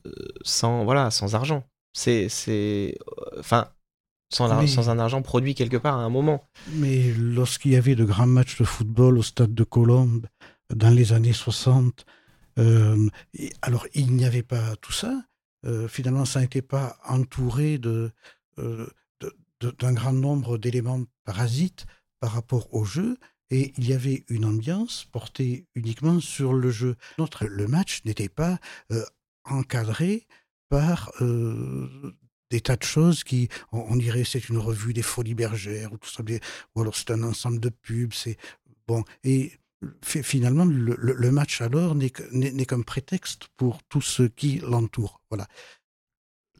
[0.06, 0.12] euh,
[0.44, 1.64] sans voilà, sans argent.
[1.94, 2.98] C'est c'est
[3.40, 3.70] enfin
[4.32, 6.48] sans, mais, sans un argent produit quelque part à un moment.
[6.74, 10.28] Mais lorsqu'il y avait de grands matchs de football au stade de Colombes
[10.74, 12.06] dans les années 60,
[12.60, 13.10] euh,
[13.62, 15.22] alors il n'y avait pas tout ça.
[15.66, 18.12] Euh, finalement, ça n'était pas entouré de,
[18.58, 18.88] euh,
[19.80, 21.86] d'un grand nombre d'éléments parasites
[22.22, 23.18] par rapport au jeu
[23.50, 26.96] et il y avait une ambiance portée uniquement sur le jeu.
[27.18, 28.60] Notre, le match n'était pas
[28.94, 29.04] euh,
[29.44, 30.26] encadré
[30.70, 32.16] par euh,
[32.50, 36.10] des tas de choses qui, on, dirait, c'est une revue des Folies Bergères ou tout
[36.10, 36.24] ça,
[36.76, 38.14] ou alors c'est un ensemble de pubs.
[38.14, 38.38] C'est
[38.88, 39.52] bon et
[40.04, 45.22] finalement le, le, le match alors n'est qu'un prétexte pour tout ce qui l'entoure.
[45.30, 45.48] Voilà,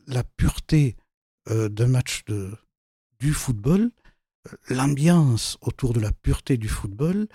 [0.08, 0.98] la pureté
[1.50, 2.52] euh, d'un match de
[3.20, 3.92] du football
[4.70, 7.28] l'ambiance autour de la pureté du football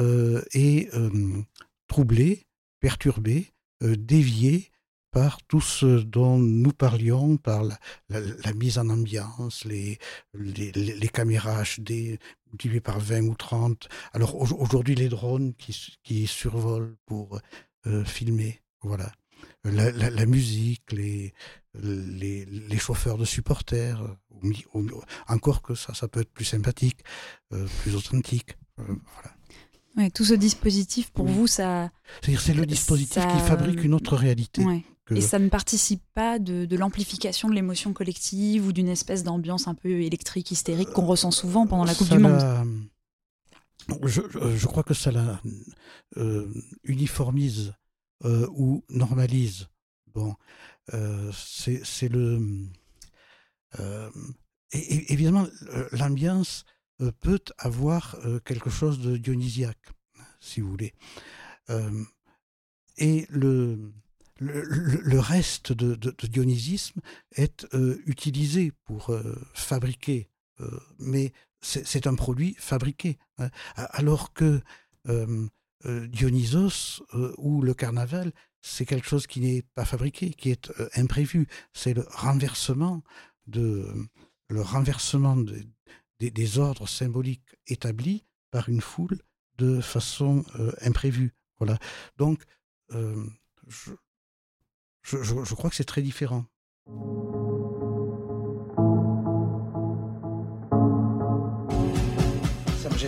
[0.00, 1.42] euh, est euh,
[1.86, 2.46] troublée,
[2.80, 4.70] perturbée, euh, déviée
[5.10, 9.98] par tout ce dont nous parlions, par la, mise en ambiance, les,
[11.12, 12.20] caméras HD
[12.52, 13.88] multipliées par 20 ou 30.
[14.12, 17.40] Alors aujourd'hui, les drones qui, qui survolent pour
[18.04, 18.60] filmer.
[18.82, 19.10] Voilà.
[19.64, 21.34] La, la, la, musique, les,
[21.74, 24.00] les, les, chauffeurs de supporters,
[25.28, 27.00] encore que ça, ça peut être plus sympathique,
[27.52, 28.56] euh, plus authentique.
[28.78, 29.36] Euh, voilà.
[29.96, 31.32] Ouais, tout ce dispositif, pour oui.
[31.32, 31.90] vous, ça.
[32.20, 33.26] C'est-à-dire, c'est le dispositif ça...
[33.26, 34.64] qui fabrique une autre réalité.
[34.64, 34.84] Ouais.
[35.04, 35.14] Que...
[35.14, 39.66] Et ça ne participe pas de, de l'amplification de l'émotion collective ou d'une espèce d'ambiance
[39.66, 42.88] un peu électrique, hystérique qu'on ressent souvent pendant la Coupe ça du Monde.
[44.04, 44.20] Je,
[44.54, 45.40] je, crois que ça la
[46.16, 46.46] euh,
[46.84, 47.74] uniformise
[48.24, 49.68] euh, ou normalise.
[50.12, 50.34] Bon,
[50.92, 52.68] euh, c'est le.
[53.78, 54.10] Euh,
[54.72, 55.46] évidemment,
[55.92, 56.64] l'ambiance
[57.20, 59.90] peut avoir quelque chose de dionysiaque,
[60.40, 60.92] si vous voulez.
[62.98, 63.92] et le,
[64.38, 65.94] le, reste de,
[66.26, 67.00] dionysisme
[67.36, 67.66] est
[68.04, 69.16] utilisé pour
[69.54, 70.28] fabriquer,
[70.98, 73.18] mais c'est un produit fabriqué.
[73.38, 74.60] Hein, alors que
[75.84, 80.88] Dionysos euh, ou le carnaval, c'est quelque chose qui n'est pas fabriqué, qui est euh,
[80.94, 81.48] imprévu.
[81.72, 83.02] C'est le renversement
[83.46, 83.86] de
[84.48, 85.62] le renversement de,
[86.18, 89.20] de, des ordres symboliques établis par une foule
[89.58, 91.34] de façon euh, imprévue.
[91.58, 91.78] Voilà.
[92.16, 92.42] Donc,
[92.92, 93.26] euh,
[93.68, 93.92] je,
[95.02, 96.46] je, je, crois que c'est très différent.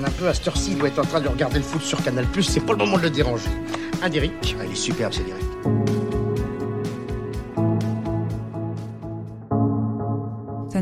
[0.04, 0.28] Un peu.
[0.28, 2.26] À cette heure-ci, en train de regarder le foot sur Canal+.
[2.40, 3.50] C'est pas le moment de le déranger.
[4.02, 6.01] Hein, Derek ah, Il est superbe, c'est direct.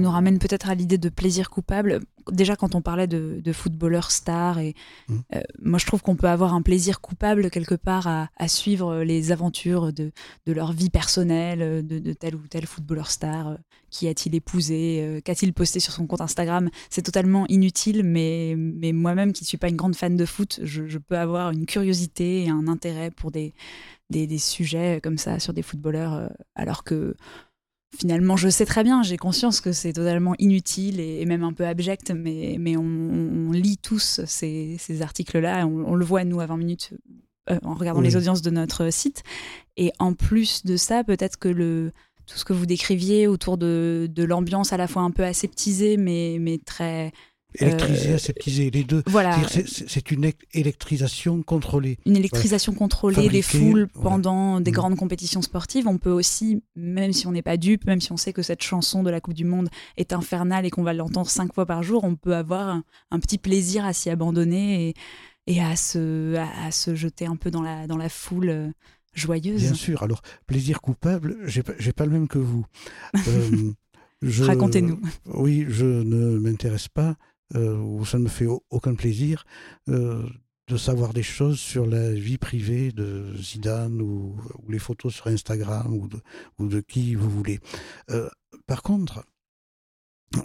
[0.00, 2.00] Nous ramène peut-être à l'idée de plaisir coupable.
[2.30, 4.74] Déjà, quand on parlait de, de footballeurs stars, et
[5.08, 5.16] Mm.
[5.34, 8.98] euh, moi je trouve qu'on peut avoir un plaisir coupable quelque part à, à suivre
[9.02, 10.12] les aventures de,
[10.46, 13.48] de leur vie personnelle, de, de tel ou tel footballeur star.
[13.48, 13.56] euh,
[13.90, 18.92] Qui a-t-il épousé euh, Qu'a-t-il posté sur son compte Instagram C'est totalement inutile, mais, mais
[18.92, 21.66] moi-même qui ne suis pas une grande fan de foot, je, je peux avoir une
[21.66, 23.52] curiosité et un intérêt pour des,
[24.10, 27.16] des, des sujets comme ça sur des footballeurs, alors que
[27.98, 31.66] finalement, je sais très bien, j'ai conscience que c'est totalement inutile et, même un peu
[31.66, 36.40] abject, mais, mais on, on lit tous ces, ces articles-là, on, on le voit, nous,
[36.40, 36.92] à 20 minutes,
[37.50, 38.06] euh, en regardant Oui.
[38.06, 39.22] les audiences de notre site.
[39.76, 41.92] Et en plus de ça, peut-être que le,
[42.26, 45.96] tout ce que vous décriviez autour de, de l'ambiance à la fois un peu aseptisée,
[45.96, 47.12] mais, mais très...
[47.58, 49.02] Électrisé, Euh, aseptisé, les deux.
[49.06, 51.98] Voilà, c'est- une électrisation contrôlée.
[52.06, 54.74] une électrisation contrôlée des foules pendant des Mm.
[54.74, 55.86] grandes compétitions sportives.
[55.88, 58.62] On peut aussi, même si on n'est pas dupe, même si on sait que cette
[58.62, 61.82] chanson de la Coupe du Monde est infernale et qu'on va l'entendre cinq fois par
[61.82, 64.94] jour, on peut avoir un, un petit plaisir à s'y abandonner et,
[65.46, 68.68] et à, se, à, à se jeter un peu dans la, dans la foule euh,
[69.14, 69.62] joyeuse.
[69.62, 70.02] Bien sûr.
[70.04, 72.64] Alors, plaisir coupable, j'ai pas, pas le même que vous.
[74.22, 75.00] Euh, Racontez-nous.
[75.34, 77.16] Oui, je ne m'intéresse pas,
[77.54, 79.44] euh, ou ça ne me fait au- aucun plaisir
[79.88, 80.28] euh,
[80.68, 85.92] de savoir des choses sur la vie privée de Zidane ou, les photos sur Instagram
[86.58, 87.58] ou de, qui vous voulez.
[88.10, 88.28] Euh,
[88.66, 89.24] par contre,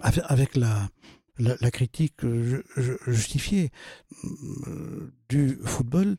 [0.02, 0.89] avec, la,
[1.72, 3.70] critique ju- ju- justifiée
[5.30, 6.18] du football,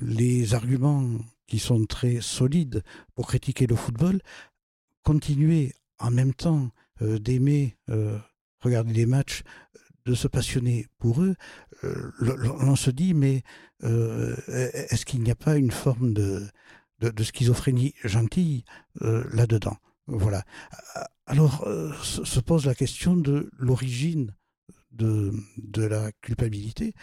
[0.00, 1.06] les arguments
[1.46, 2.82] qui sont très solides
[3.14, 4.20] pour critiquer le football,
[5.02, 7.76] continuer en même temps d'aimer
[8.60, 9.42] regarder des matchs,
[10.06, 11.34] de se passionner pour eux,
[11.84, 13.42] euh, le- le- on se dit, mais
[13.84, 16.48] euh, est-ce qu'il n'y a pas une forme de,
[17.22, 18.64] schizophrénie gentille
[19.02, 19.76] euh, là-dedans?
[20.06, 20.44] Voilà.
[21.26, 24.34] Alors euh, se se pose la question de l'origine
[24.92, 25.32] de,
[25.82, 26.94] la culpabilité,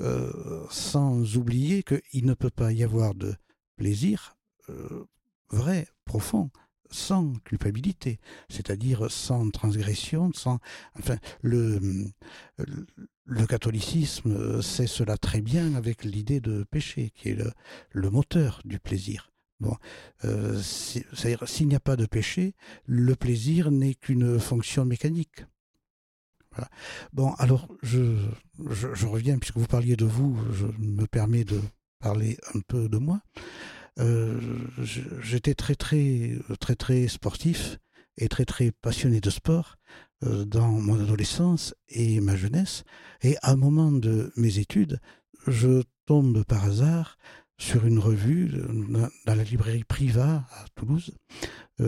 [0.00, 3.34] euh, sans oublier qu'il ne peut pas y avoir de
[3.76, 4.36] plaisir
[4.68, 5.04] euh,
[5.50, 6.50] vrai, profond,
[6.92, 10.58] sans culpabilité, c'est-à-dire sans transgression, sans...
[10.98, 11.80] Enfin, le,
[13.24, 17.38] le catholicisme sait cela très bien avec l'idée de péché, qui est
[17.92, 19.30] le, moteur du plaisir.
[19.60, 19.76] Bon,
[20.24, 25.44] euh, s'il n'y a pas de péché, le plaisir n'est qu'une fonction mécanique.
[26.50, 26.68] Voilà.
[27.12, 28.16] Bon, alors, je,
[28.58, 31.60] je reviens, puisque vous parliez de vous, je me permets de
[32.00, 33.22] parler un peu de moi.
[33.98, 34.40] Euh,
[35.22, 37.78] J'étais très, très, très, très sportif
[38.16, 39.76] et très, très passionné de sport
[40.24, 42.84] euh, dans mon adolescence et ma jeunesse.
[43.22, 44.98] Et à un moment de mes études,
[45.46, 47.18] je tombe par hasard
[47.58, 51.12] sur une revue euh, dans la librairie Priva à Toulouse,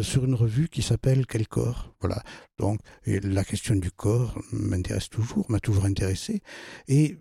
[0.02, 1.94] sur une revue qui s'appelle Quel corps?
[2.00, 2.20] Voilà.
[2.58, 6.42] Donc, la question du corps m'intéresse toujours, m'a toujours intéressé.
[6.88, 7.18] Et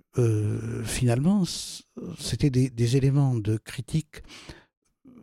[0.84, 1.43] finalement,
[2.17, 4.24] c'était des éléments de critique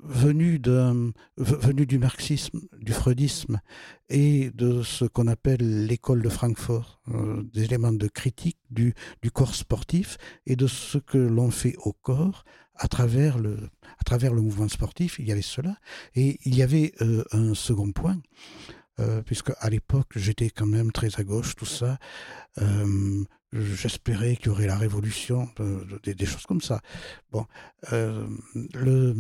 [0.02, 3.60] venus, d'un- v- venus du marxisme, du freudisme
[4.08, 9.30] et de ce qu'on appelle l'école de Francfort, euh, des éléments de critique du, du
[9.30, 13.56] corps sportif et de ce que l'on fait au corps à travers, le,
[13.98, 15.18] à travers le mouvement sportif.
[15.18, 15.76] Il y avait cela.
[16.14, 18.20] Et il y avait euh, un second point,
[19.00, 21.98] euh, puisque à l'époque j'étais quand même très à gauche, tout ça.
[23.52, 25.48] J'espérais qu'il y aurait la révolution,
[26.04, 26.80] des, des choses comme ça.
[27.32, 27.46] Bon,
[27.90, 29.14] le,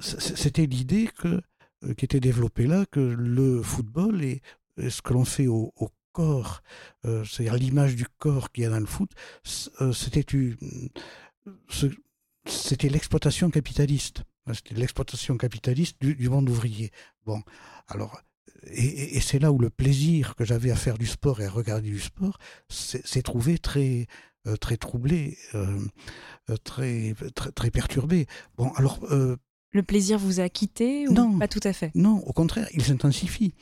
[0.00, 1.40] c'était l'idée que,
[1.84, 4.42] euh, qui était développée là, que le football et,
[4.76, 5.72] ce que l'on fait au,
[6.12, 6.62] corps,
[7.04, 9.10] euh, c'est-à-dire l'image du corps qu'il y a dans le foot,
[9.80, 10.24] euh, c'était
[12.46, 14.24] c'était l'exploitation capitaliste.
[14.52, 16.90] C'était l'exploitation capitaliste du, du monde ouvrier.
[17.26, 17.40] Bon,
[17.86, 18.20] alors,
[18.64, 21.90] et, c'est là où le plaisir que j'avais à faire du sport et à regarder
[21.90, 22.38] du sport
[22.68, 24.08] s'est trouvé très,
[24.60, 25.38] très troublé,
[26.64, 27.14] très,
[27.54, 28.26] très, perturbé.
[28.56, 28.98] Bon, alors,
[29.72, 31.38] Le plaisir vous a quitté ou Non.
[31.38, 31.92] pas tout à fait?
[31.94, 33.54] Non, au contraire, il s'intensifie.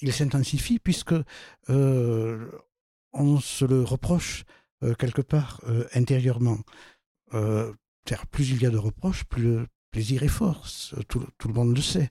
[0.00, 1.14] Il s'intensifie puisque
[1.70, 2.50] euh,
[3.12, 4.44] on se le reproche
[4.82, 6.58] euh, quelque part euh, intérieurement.
[8.32, 9.60] Plus il y a de reproches, plus
[9.92, 10.66] plaisir est fort.
[10.66, 12.10] Ce- Tout, tout le monde le sait.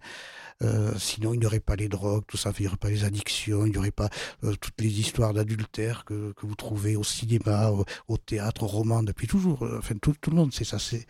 [0.63, 3.03] Euh, sinon, il n'y aurait pas les drogues, tout ça, il n'y aurait pas les
[3.03, 4.09] addictions, il n'y aurait pas
[4.43, 7.71] euh, toutes les histoires d'adultère que, que vous trouvez au cinéma,
[8.07, 9.63] au, théâtre, au roman depuis toujours.
[9.65, 11.07] Euh, Enfin, tout, tout le monde sait ça, c'est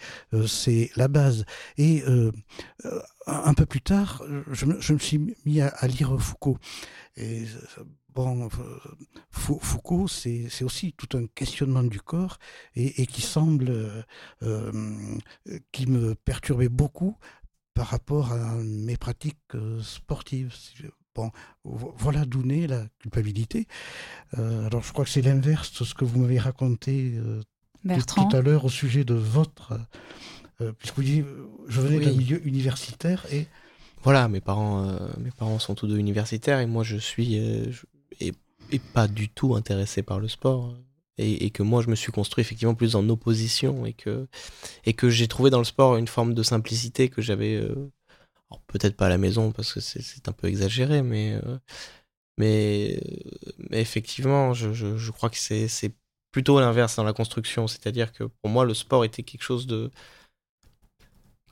[0.48, 1.44] c'est la base.
[1.78, 2.04] Et
[3.28, 6.58] un peu plus tard, je me, je me suis mis à lire Foucault.
[7.18, 7.46] Et
[8.14, 8.50] bon, euh,
[9.30, 12.38] Fou- Foucault, c'est aussi tout un questionnement du corps
[12.76, 14.02] et, et qui semble, euh,
[14.44, 15.18] euh,
[15.72, 17.18] qui me perturbait beaucoup
[17.74, 19.38] par rapport à mes pratiques
[19.82, 20.54] sportives.
[21.14, 21.32] Bon,
[21.64, 23.68] voilà d'où naît la culpabilité.
[24.40, 27.42] Euh, alors je crois que c'est l'inverse de ce que vous m'avez raconté euh,
[28.00, 29.74] tout, tout, à l'heure au sujet de votre...
[30.62, 31.26] Euh, puisque vous dites,
[31.68, 33.48] je venais d'un milieu universitaire et...
[34.04, 34.88] Voilà, mes parents,
[35.20, 37.36] mes parents sont tous deux universitaires et moi je suis
[38.20, 38.34] et,
[38.94, 40.76] pas du tout intéressé par le sport.
[41.18, 44.28] Et, que moi je me suis construit effectivement plus en opposition et que,
[44.86, 47.62] et que j'ai trouvé dans le sport une forme de simplicité que j'avais
[48.68, 51.58] peut-être pas à la maison parce que c'est un peu exagéré, mais, euh,
[52.38, 53.00] mais,
[53.70, 55.94] mais, effectivement, je, je, crois que c'est
[56.32, 57.68] plutôt l'inverse dans la construction.
[57.68, 59.92] C'est-à-dire que pour moi, le sport était quelque chose de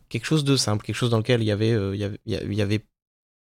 [0.10, 1.95] quelque chose de simple, quelque chose dans lequel il y avait, euh,
[2.26, 2.86] y avait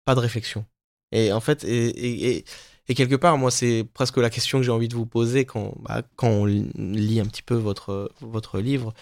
[0.05, 0.65] pas de réflexion.
[1.11, 2.43] Et en fait, et,
[2.87, 6.03] quelque part, moi, c'est presque la question que j'ai envie de vous poser quand, bah,
[6.15, 8.93] quand on lit un petit peu votre, votre livre,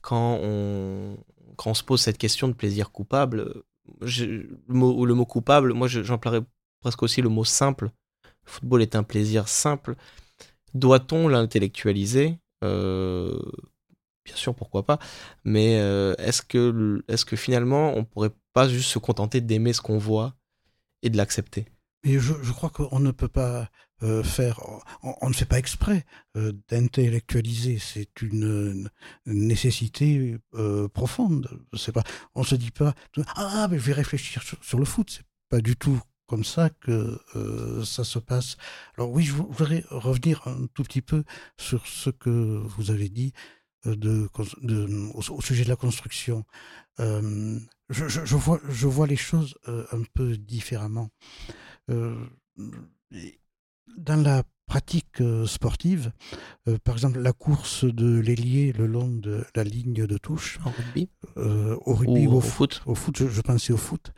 [0.00, 1.16] quand on,
[1.56, 3.62] quand on se pose cette question de plaisir coupable,
[4.00, 6.42] le mot, le mot coupable, moi j'emploierais
[6.80, 7.90] presque aussi le mot simple.
[8.24, 9.96] Le football est un plaisir simple.
[10.74, 12.38] Doit-on l'intellectualiser?
[12.62, 13.38] Euh,
[14.30, 15.00] Bien sûr, pourquoi pas.
[15.42, 19.80] Mais euh, est-ce que, est que finalement, on pourrait pas juste se contenter d'aimer ce
[19.80, 20.36] qu'on voit
[21.02, 21.66] et de l'accepter?
[22.04, 23.68] Et je, crois qu'on ne peut pas
[24.04, 24.60] euh, faire,
[25.02, 26.06] on, ne fait pas exprès
[26.68, 27.80] d'intellectualiser.
[27.80, 28.88] C'est une,
[29.26, 30.36] nécessité
[30.94, 31.48] profonde.
[31.76, 32.04] C'est pas,
[32.36, 32.94] on se dit pas,
[33.34, 35.10] ah, mais je vais réfléchir sur, le foot.
[35.10, 37.18] C'est pas du tout comme ça que
[37.84, 38.56] ça se passe.
[38.96, 41.24] Alors oui, je voudrais revenir un tout petit peu
[41.58, 43.32] sur ce que vous avez dit
[43.84, 44.28] de,
[45.14, 46.44] au, sujet de la construction.
[46.98, 47.58] je,
[47.88, 51.10] je, vois, je vois les choses un peu différemment
[53.96, 56.12] dans la pratique euh, sportive,
[56.68, 60.70] euh, par exemple la course de l'ailier le long de la ligne de touche, en
[60.70, 62.80] rugby, euh, au rugby ou, au, foot?
[62.86, 64.12] Au foot, je, pensais au foot.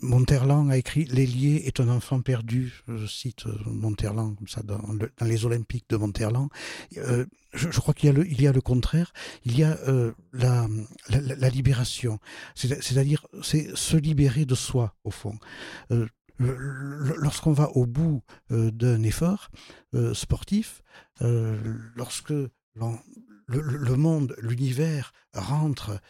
[0.00, 2.82] Monterland a écrit L'ailier est un enfant perdu.
[2.88, 4.80] Je cite Monterland comme ça dans,
[5.20, 6.48] les Olympiques de Monterland.
[6.92, 8.08] je, crois qu'il
[8.40, 9.12] y, a le, contraire.
[9.44, 9.78] Il y a
[10.32, 10.66] la,
[11.08, 12.18] la, libération.
[12.54, 15.38] C'est-à-dire, c'est se libérer de soi, au fond
[16.38, 19.50] lorsqu'on va au bout euh, d'un effort
[19.94, 20.82] euh, sportif,
[21.22, 21.58] euh,
[21.94, 26.00] lorsque le, monde, l'univers rentre,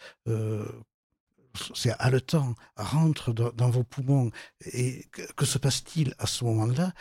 [1.73, 4.31] c'est haletant, rentre dans, vos poumons,
[4.73, 6.93] et que, se passe-t-il à ce moment-là?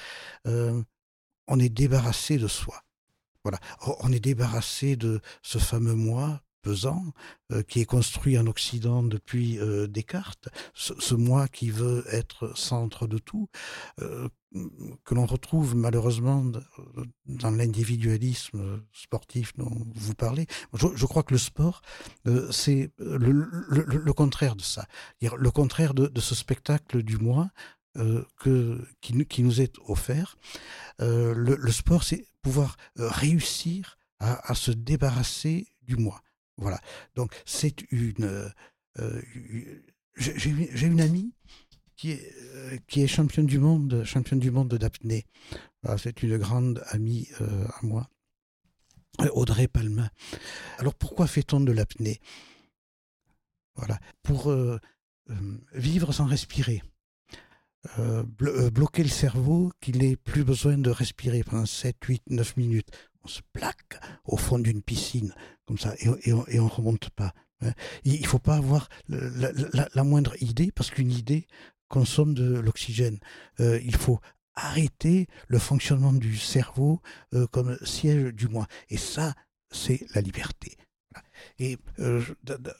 [1.49, 2.83] On est débarrassé de soi.
[3.45, 3.59] Voilà,
[4.01, 7.05] on est débarrassé de ce fameux moi pesant,
[7.53, 13.07] euh, qui est construit en Occident depuis euh, Descartes, ce, moi qui veut être centre
[13.07, 13.49] de tout,
[14.01, 14.29] euh,
[15.05, 16.45] que l'on retrouve malheureusement
[17.25, 20.47] dans l'individualisme sportif dont vous parlez.
[20.75, 21.81] Je, crois que le sport,
[22.51, 24.87] c'est le, contraire de ça,
[25.23, 27.51] le contraire de, ce spectacle du moi.
[29.01, 30.37] qui, nous est offert.
[30.99, 36.21] le, sport, c'est pouvoir réussir à se débarrasser du moi.
[36.57, 36.81] Voilà.
[37.15, 38.25] Donc c'est une.
[38.25, 38.49] Euh,
[38.99, 39.23] euh,
[40.17, 41.33] j'ai une amie
[41.97, 45.27] qui est, euh, qui est championne du monde, championne du monde d'apnée.
[45.97, 48.09] c'est une grande amie à moi,
[49.33, 50.11] Audrey Palma.
[50.79, 52.21] Alors pourquoi fait-on de l'apnée?
[53.75, 53.99] Voilà.
[54.23, 54.55] Pour
[55.73, 56.83] vivre sans respirer.
[57.97, 62.91] bloquer le cerveau qu'il n'ait plus besoin de respirer pendant 7, 8, 9 minutes
[63.25, 65.35] on se plaque au fond d'une piscine,
[65.67, 67.33] comme ça, et, on, ne remonte pas.
[67.61, 67.73] Hein.
[68.05, 71.47] Il ne faut pas avoir la, moindre idée, parce qu'une idée
[71.89, 73.19] consomme de l'oxygène.
[73.61, 74.19] Euh, il faut
[74.55, 77.01] arrêter le fonctionnement du cerveau
[77.35, 78.67] euh, comme siège du moi.
[78.89, 79.35] Et ça,
[79.71, 80.77] c'est la liberté.
[81.59, 82.23] Et euh,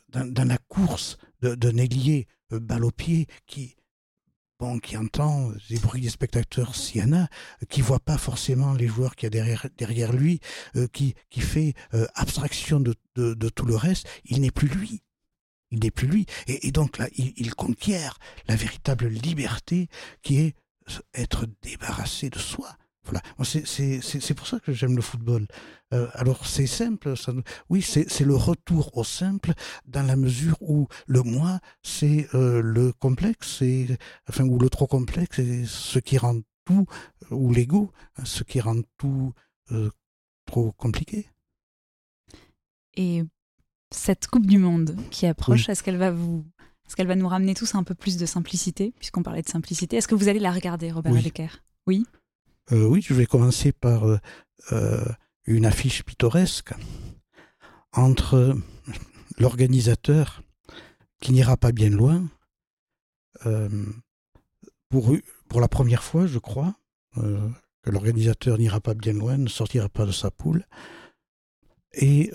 [0.09, 3.77] dans, la course d'un ailier balle au pied qui
[4.83, 7.29] qui entend les bruits des spectateurs s'il y en a,
[7.69, 10.41] qui voit pas forcément les joueurs qu'il y a derrière, lui,
[10.77, 12.95] euh, qui, fait euh, abstraction de,
[13.49, 15.03] tout le reste, il n'est plus lui.
[15.71, 16.27] Il n'est plus lui.
[16.47, 19.89] Et, donc là, il, conquiert la véritable liberté
[20.23, 20.55] qui est
[21.15, 22.77] être débarrassé de soi.
[23.05, 23.21] Voilà.
[23.45, 25.47] C'est pour ça que j'aime le football.
[25.93, 27.33] Euh, alors c'est simple, ça,
[27.69, 29.53] oui, c'est le retour au simple
[29.85, 33.63] dans la mesure où le moi, c'est euh, le complexe,
[34.29, 36.87] enfin, ou le trop complexe, c'est ce qui rend tout,
[37.31, 39.35] ou l'ego, hein, ce qui rend tout
[39.73, 39.91] euh,
[40.47, 41.29] trop compliqué.
[42.95, 43.25] Et
[43.91, 46.47] cette Coupe du Monde qui approche, est-ce qu'elle va vous.
[46.87, 49.97] Est-ce qu'elle va nous ramener tous un peu plus de simplicité, puisqu'on parlait de simplicité?
[49.97, 51.33] Est-ce que vous allez la regarder, Robert oui.
[51.87, 52.07] Oui?
[52.71, 54.19] Euh, oui, je vais commencer par euh,
[54.73, 55.05] euh,
[55.47, 56.73] une affiche pittoresque
[57.93, 58.57] entre
[59.39, 60.43] l'organisateur
[61.21, 62.29] qui n'ira pas bien loin
[64.89, 65.17] pour,
[65.49, 66.75] pour la première fois, je crois,
[67.17, 70.65] que l'organisateur n'ira pas bien loin, ne sortira pas de sa poule.
[71.93, 72.31] Et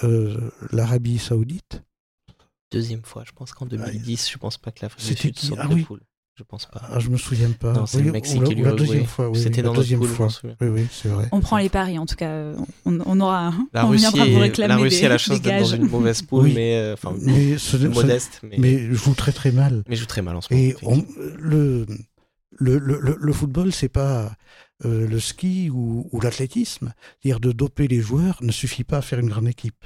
[0.72, 1.82] l'Arabie Saoudite.
[2.72, 5.68] Deuxième fois, je pense qu'en 2010, je pense pas que l'Afrique du Sud sorte Ah
[5.68, 5.84] de oui.
[5.84, 6.04] poule.
[6.38, 6.82] Je pense pas.
[6.92, 7.74] Ah, je me souviens pas.
[7.74, 9.30] Non, c'est le Oui, Mexique ou la, qui lui ou la deuxième fois.
[9.30, 10.28] Oui, C'était la dans notre deuxième fois.
[10.62, 11.28] Oui, oui, c'est vrai.
[11.32, 12.52] On prend les paris, en tout cas.
[12.86, 13.54] On, on aura.
[13.74, 15.90] La on Russie, viendra vous réclamer la Russie des, a la chance d'être dans une
[15.90, 16.54] mauvaise poule, Oui.
[16.56, 19.84] mais euh, enfin Mais, ce- modeste, mais, mais joue très très mal.
[19.90, 20.64] mais joue très mal en ce moment.
[20.64, 21.04] Et on-
[21.40, 21.88] le,
[22.52, 24.32] le, le, le- le football, c'est pas
[24.86, 26.94] euh, le ski ou, ou l'athlétisme.
[27.20, 29.86] C'est-à-dire de doper les joueurs ne suffit pas à faire une grande équipe.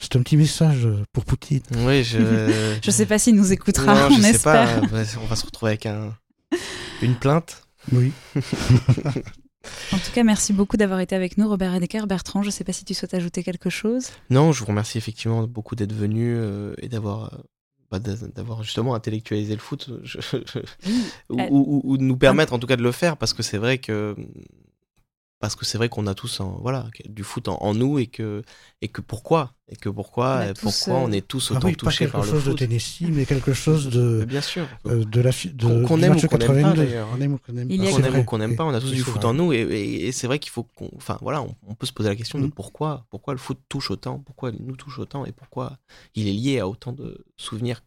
[0.00, 1.60] C'est un petit message pour Poutine.
[1.78, 2.18] Oui, je.
[2.82, 4.80] Je sais pas s'il nous écoutera, Non, on je sais espère.
[4.82, 4.86] pas.
[5.22, 6.14] On va se retrouver avec un
[7.02, 7.62] une plainte.
[7.92, 8.12] Oui.
[9.92, 12.06] En tout cas, merci beaucoup d'avoir été avec nous, Robert Edecker.
[12.06, 14.06] Bertrand, je sais pas si tu souhaites ajouter quelque chose.
[14.30, 17.38] Non, je vous remercie effectivement beaucoup d'être venu euh, et d'avoir euh,
[17.90, 20.18] bah, d'a- d'avoir justement intellectualisé le foot je-
[21.28, 23.42] ou, Euh, ou- ou de nous permettre en tout cas de le faire parce que
[23.42, 24.16] c'est vrai que
[25.40, 28.06] parce que c'est vrai qu'on a tous en, voilà du foot en, en nous et
[28.06, 28.42] que
[28.82, 31.68] et que pourquoi et que On pourquoi tous, pourquoi euh, on est tous Ah autant
[31.68, 34.40] oui, pas touchés quelque par le chose de foot Tennessee, mais quelque chose de, bien
[34.40, 36.74] sûr euh, de la de, Qu'on- aime ou qu'on n'aime pas, 82.
[36.74, 37.08] d'ailleurs.
[37.14, 39.02] On aime ou qu'on pas, qu'on aime ou qu'on n'aime pas, on a tous du
[39.02, 39.26] foot vrai.
[39.26, 41.86] en nous et, et- et c'est vrai qu'il faut qu'on, enfin voilà, on, on peut
[41.86, 42.50] se poser la question de Mm.
[42.52, 45.78] pourquoi, pourquoi le foot touche autant, pourquoi il nous touche autant et pourquoi
[46.14, 47.82] il est lié à autant de souvenirs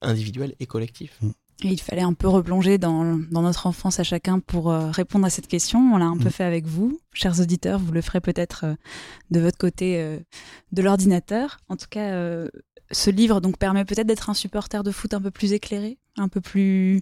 [0.00, 1.20] individuels et collectifs.
[1.64, 5.24] Et il fallait un peu replonger dans, dans notre enfance à chacun pour euh, répondre
[5.26, 5.78] à cette question.
[5.94, 6.32] On l'a un peu Mm.
[6.32, 7.78] fait avec vous, chers auditeurs.
[7.78, 8.74] Vous le ferez peut-être euh,
[9.30, 10.18] de votre côté euh,
[10.72, 11.58] de l'ordinateur.
[11.68, 12.10] En tout cas,
[12.90, 16.28] ce livre donc permet peut-être d'être un supporter de foot un peu plus éclairé, un
[16.28, 17.00] peu plus,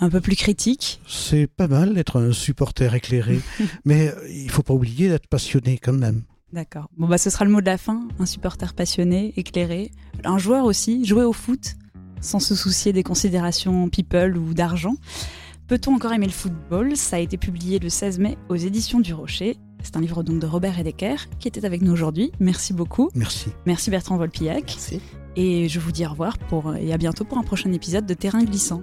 [0.00, 1.00] un peu plus critique.
[1.06, 3.40] C'est pas mal d'être un supporter éclairé,
[3.84, 6.22] mais il faut pas oublier d'être passionné quand même.
[6.52, 6.88] D'accord.
[6.96, 8.08] Bon bah ce sera le mot de la fin.
[8.18, 9.92] Un supporter passionné, éclairé,
[10.24, 11.76] un joueur aussi, jouer au foot
[12.20, 14.94] sans se soucier des considérations people ou d'argent.
[15.66, 16.96] Peut-on encore aimer le football?
[16.96, 19.56] Ça a été publié le 16 mai aux éditions du Rocher.
[19.82, 22.32] C'est un livre donc de Robert Edecker qui était avec nous aujourd'hui.
[22.40, 23.10] Merci beaucoup.
[23.14, 23.50] Merci.
[23.66, 24.64] Merci Bertrand Volpillac.
[24.66, 25.00] Merci.
[25.36, 28.14] Et je vous dis au revoir pour, et à bientôt pour un prochain épisode de
[28.14, 28.82] Terrain glissant.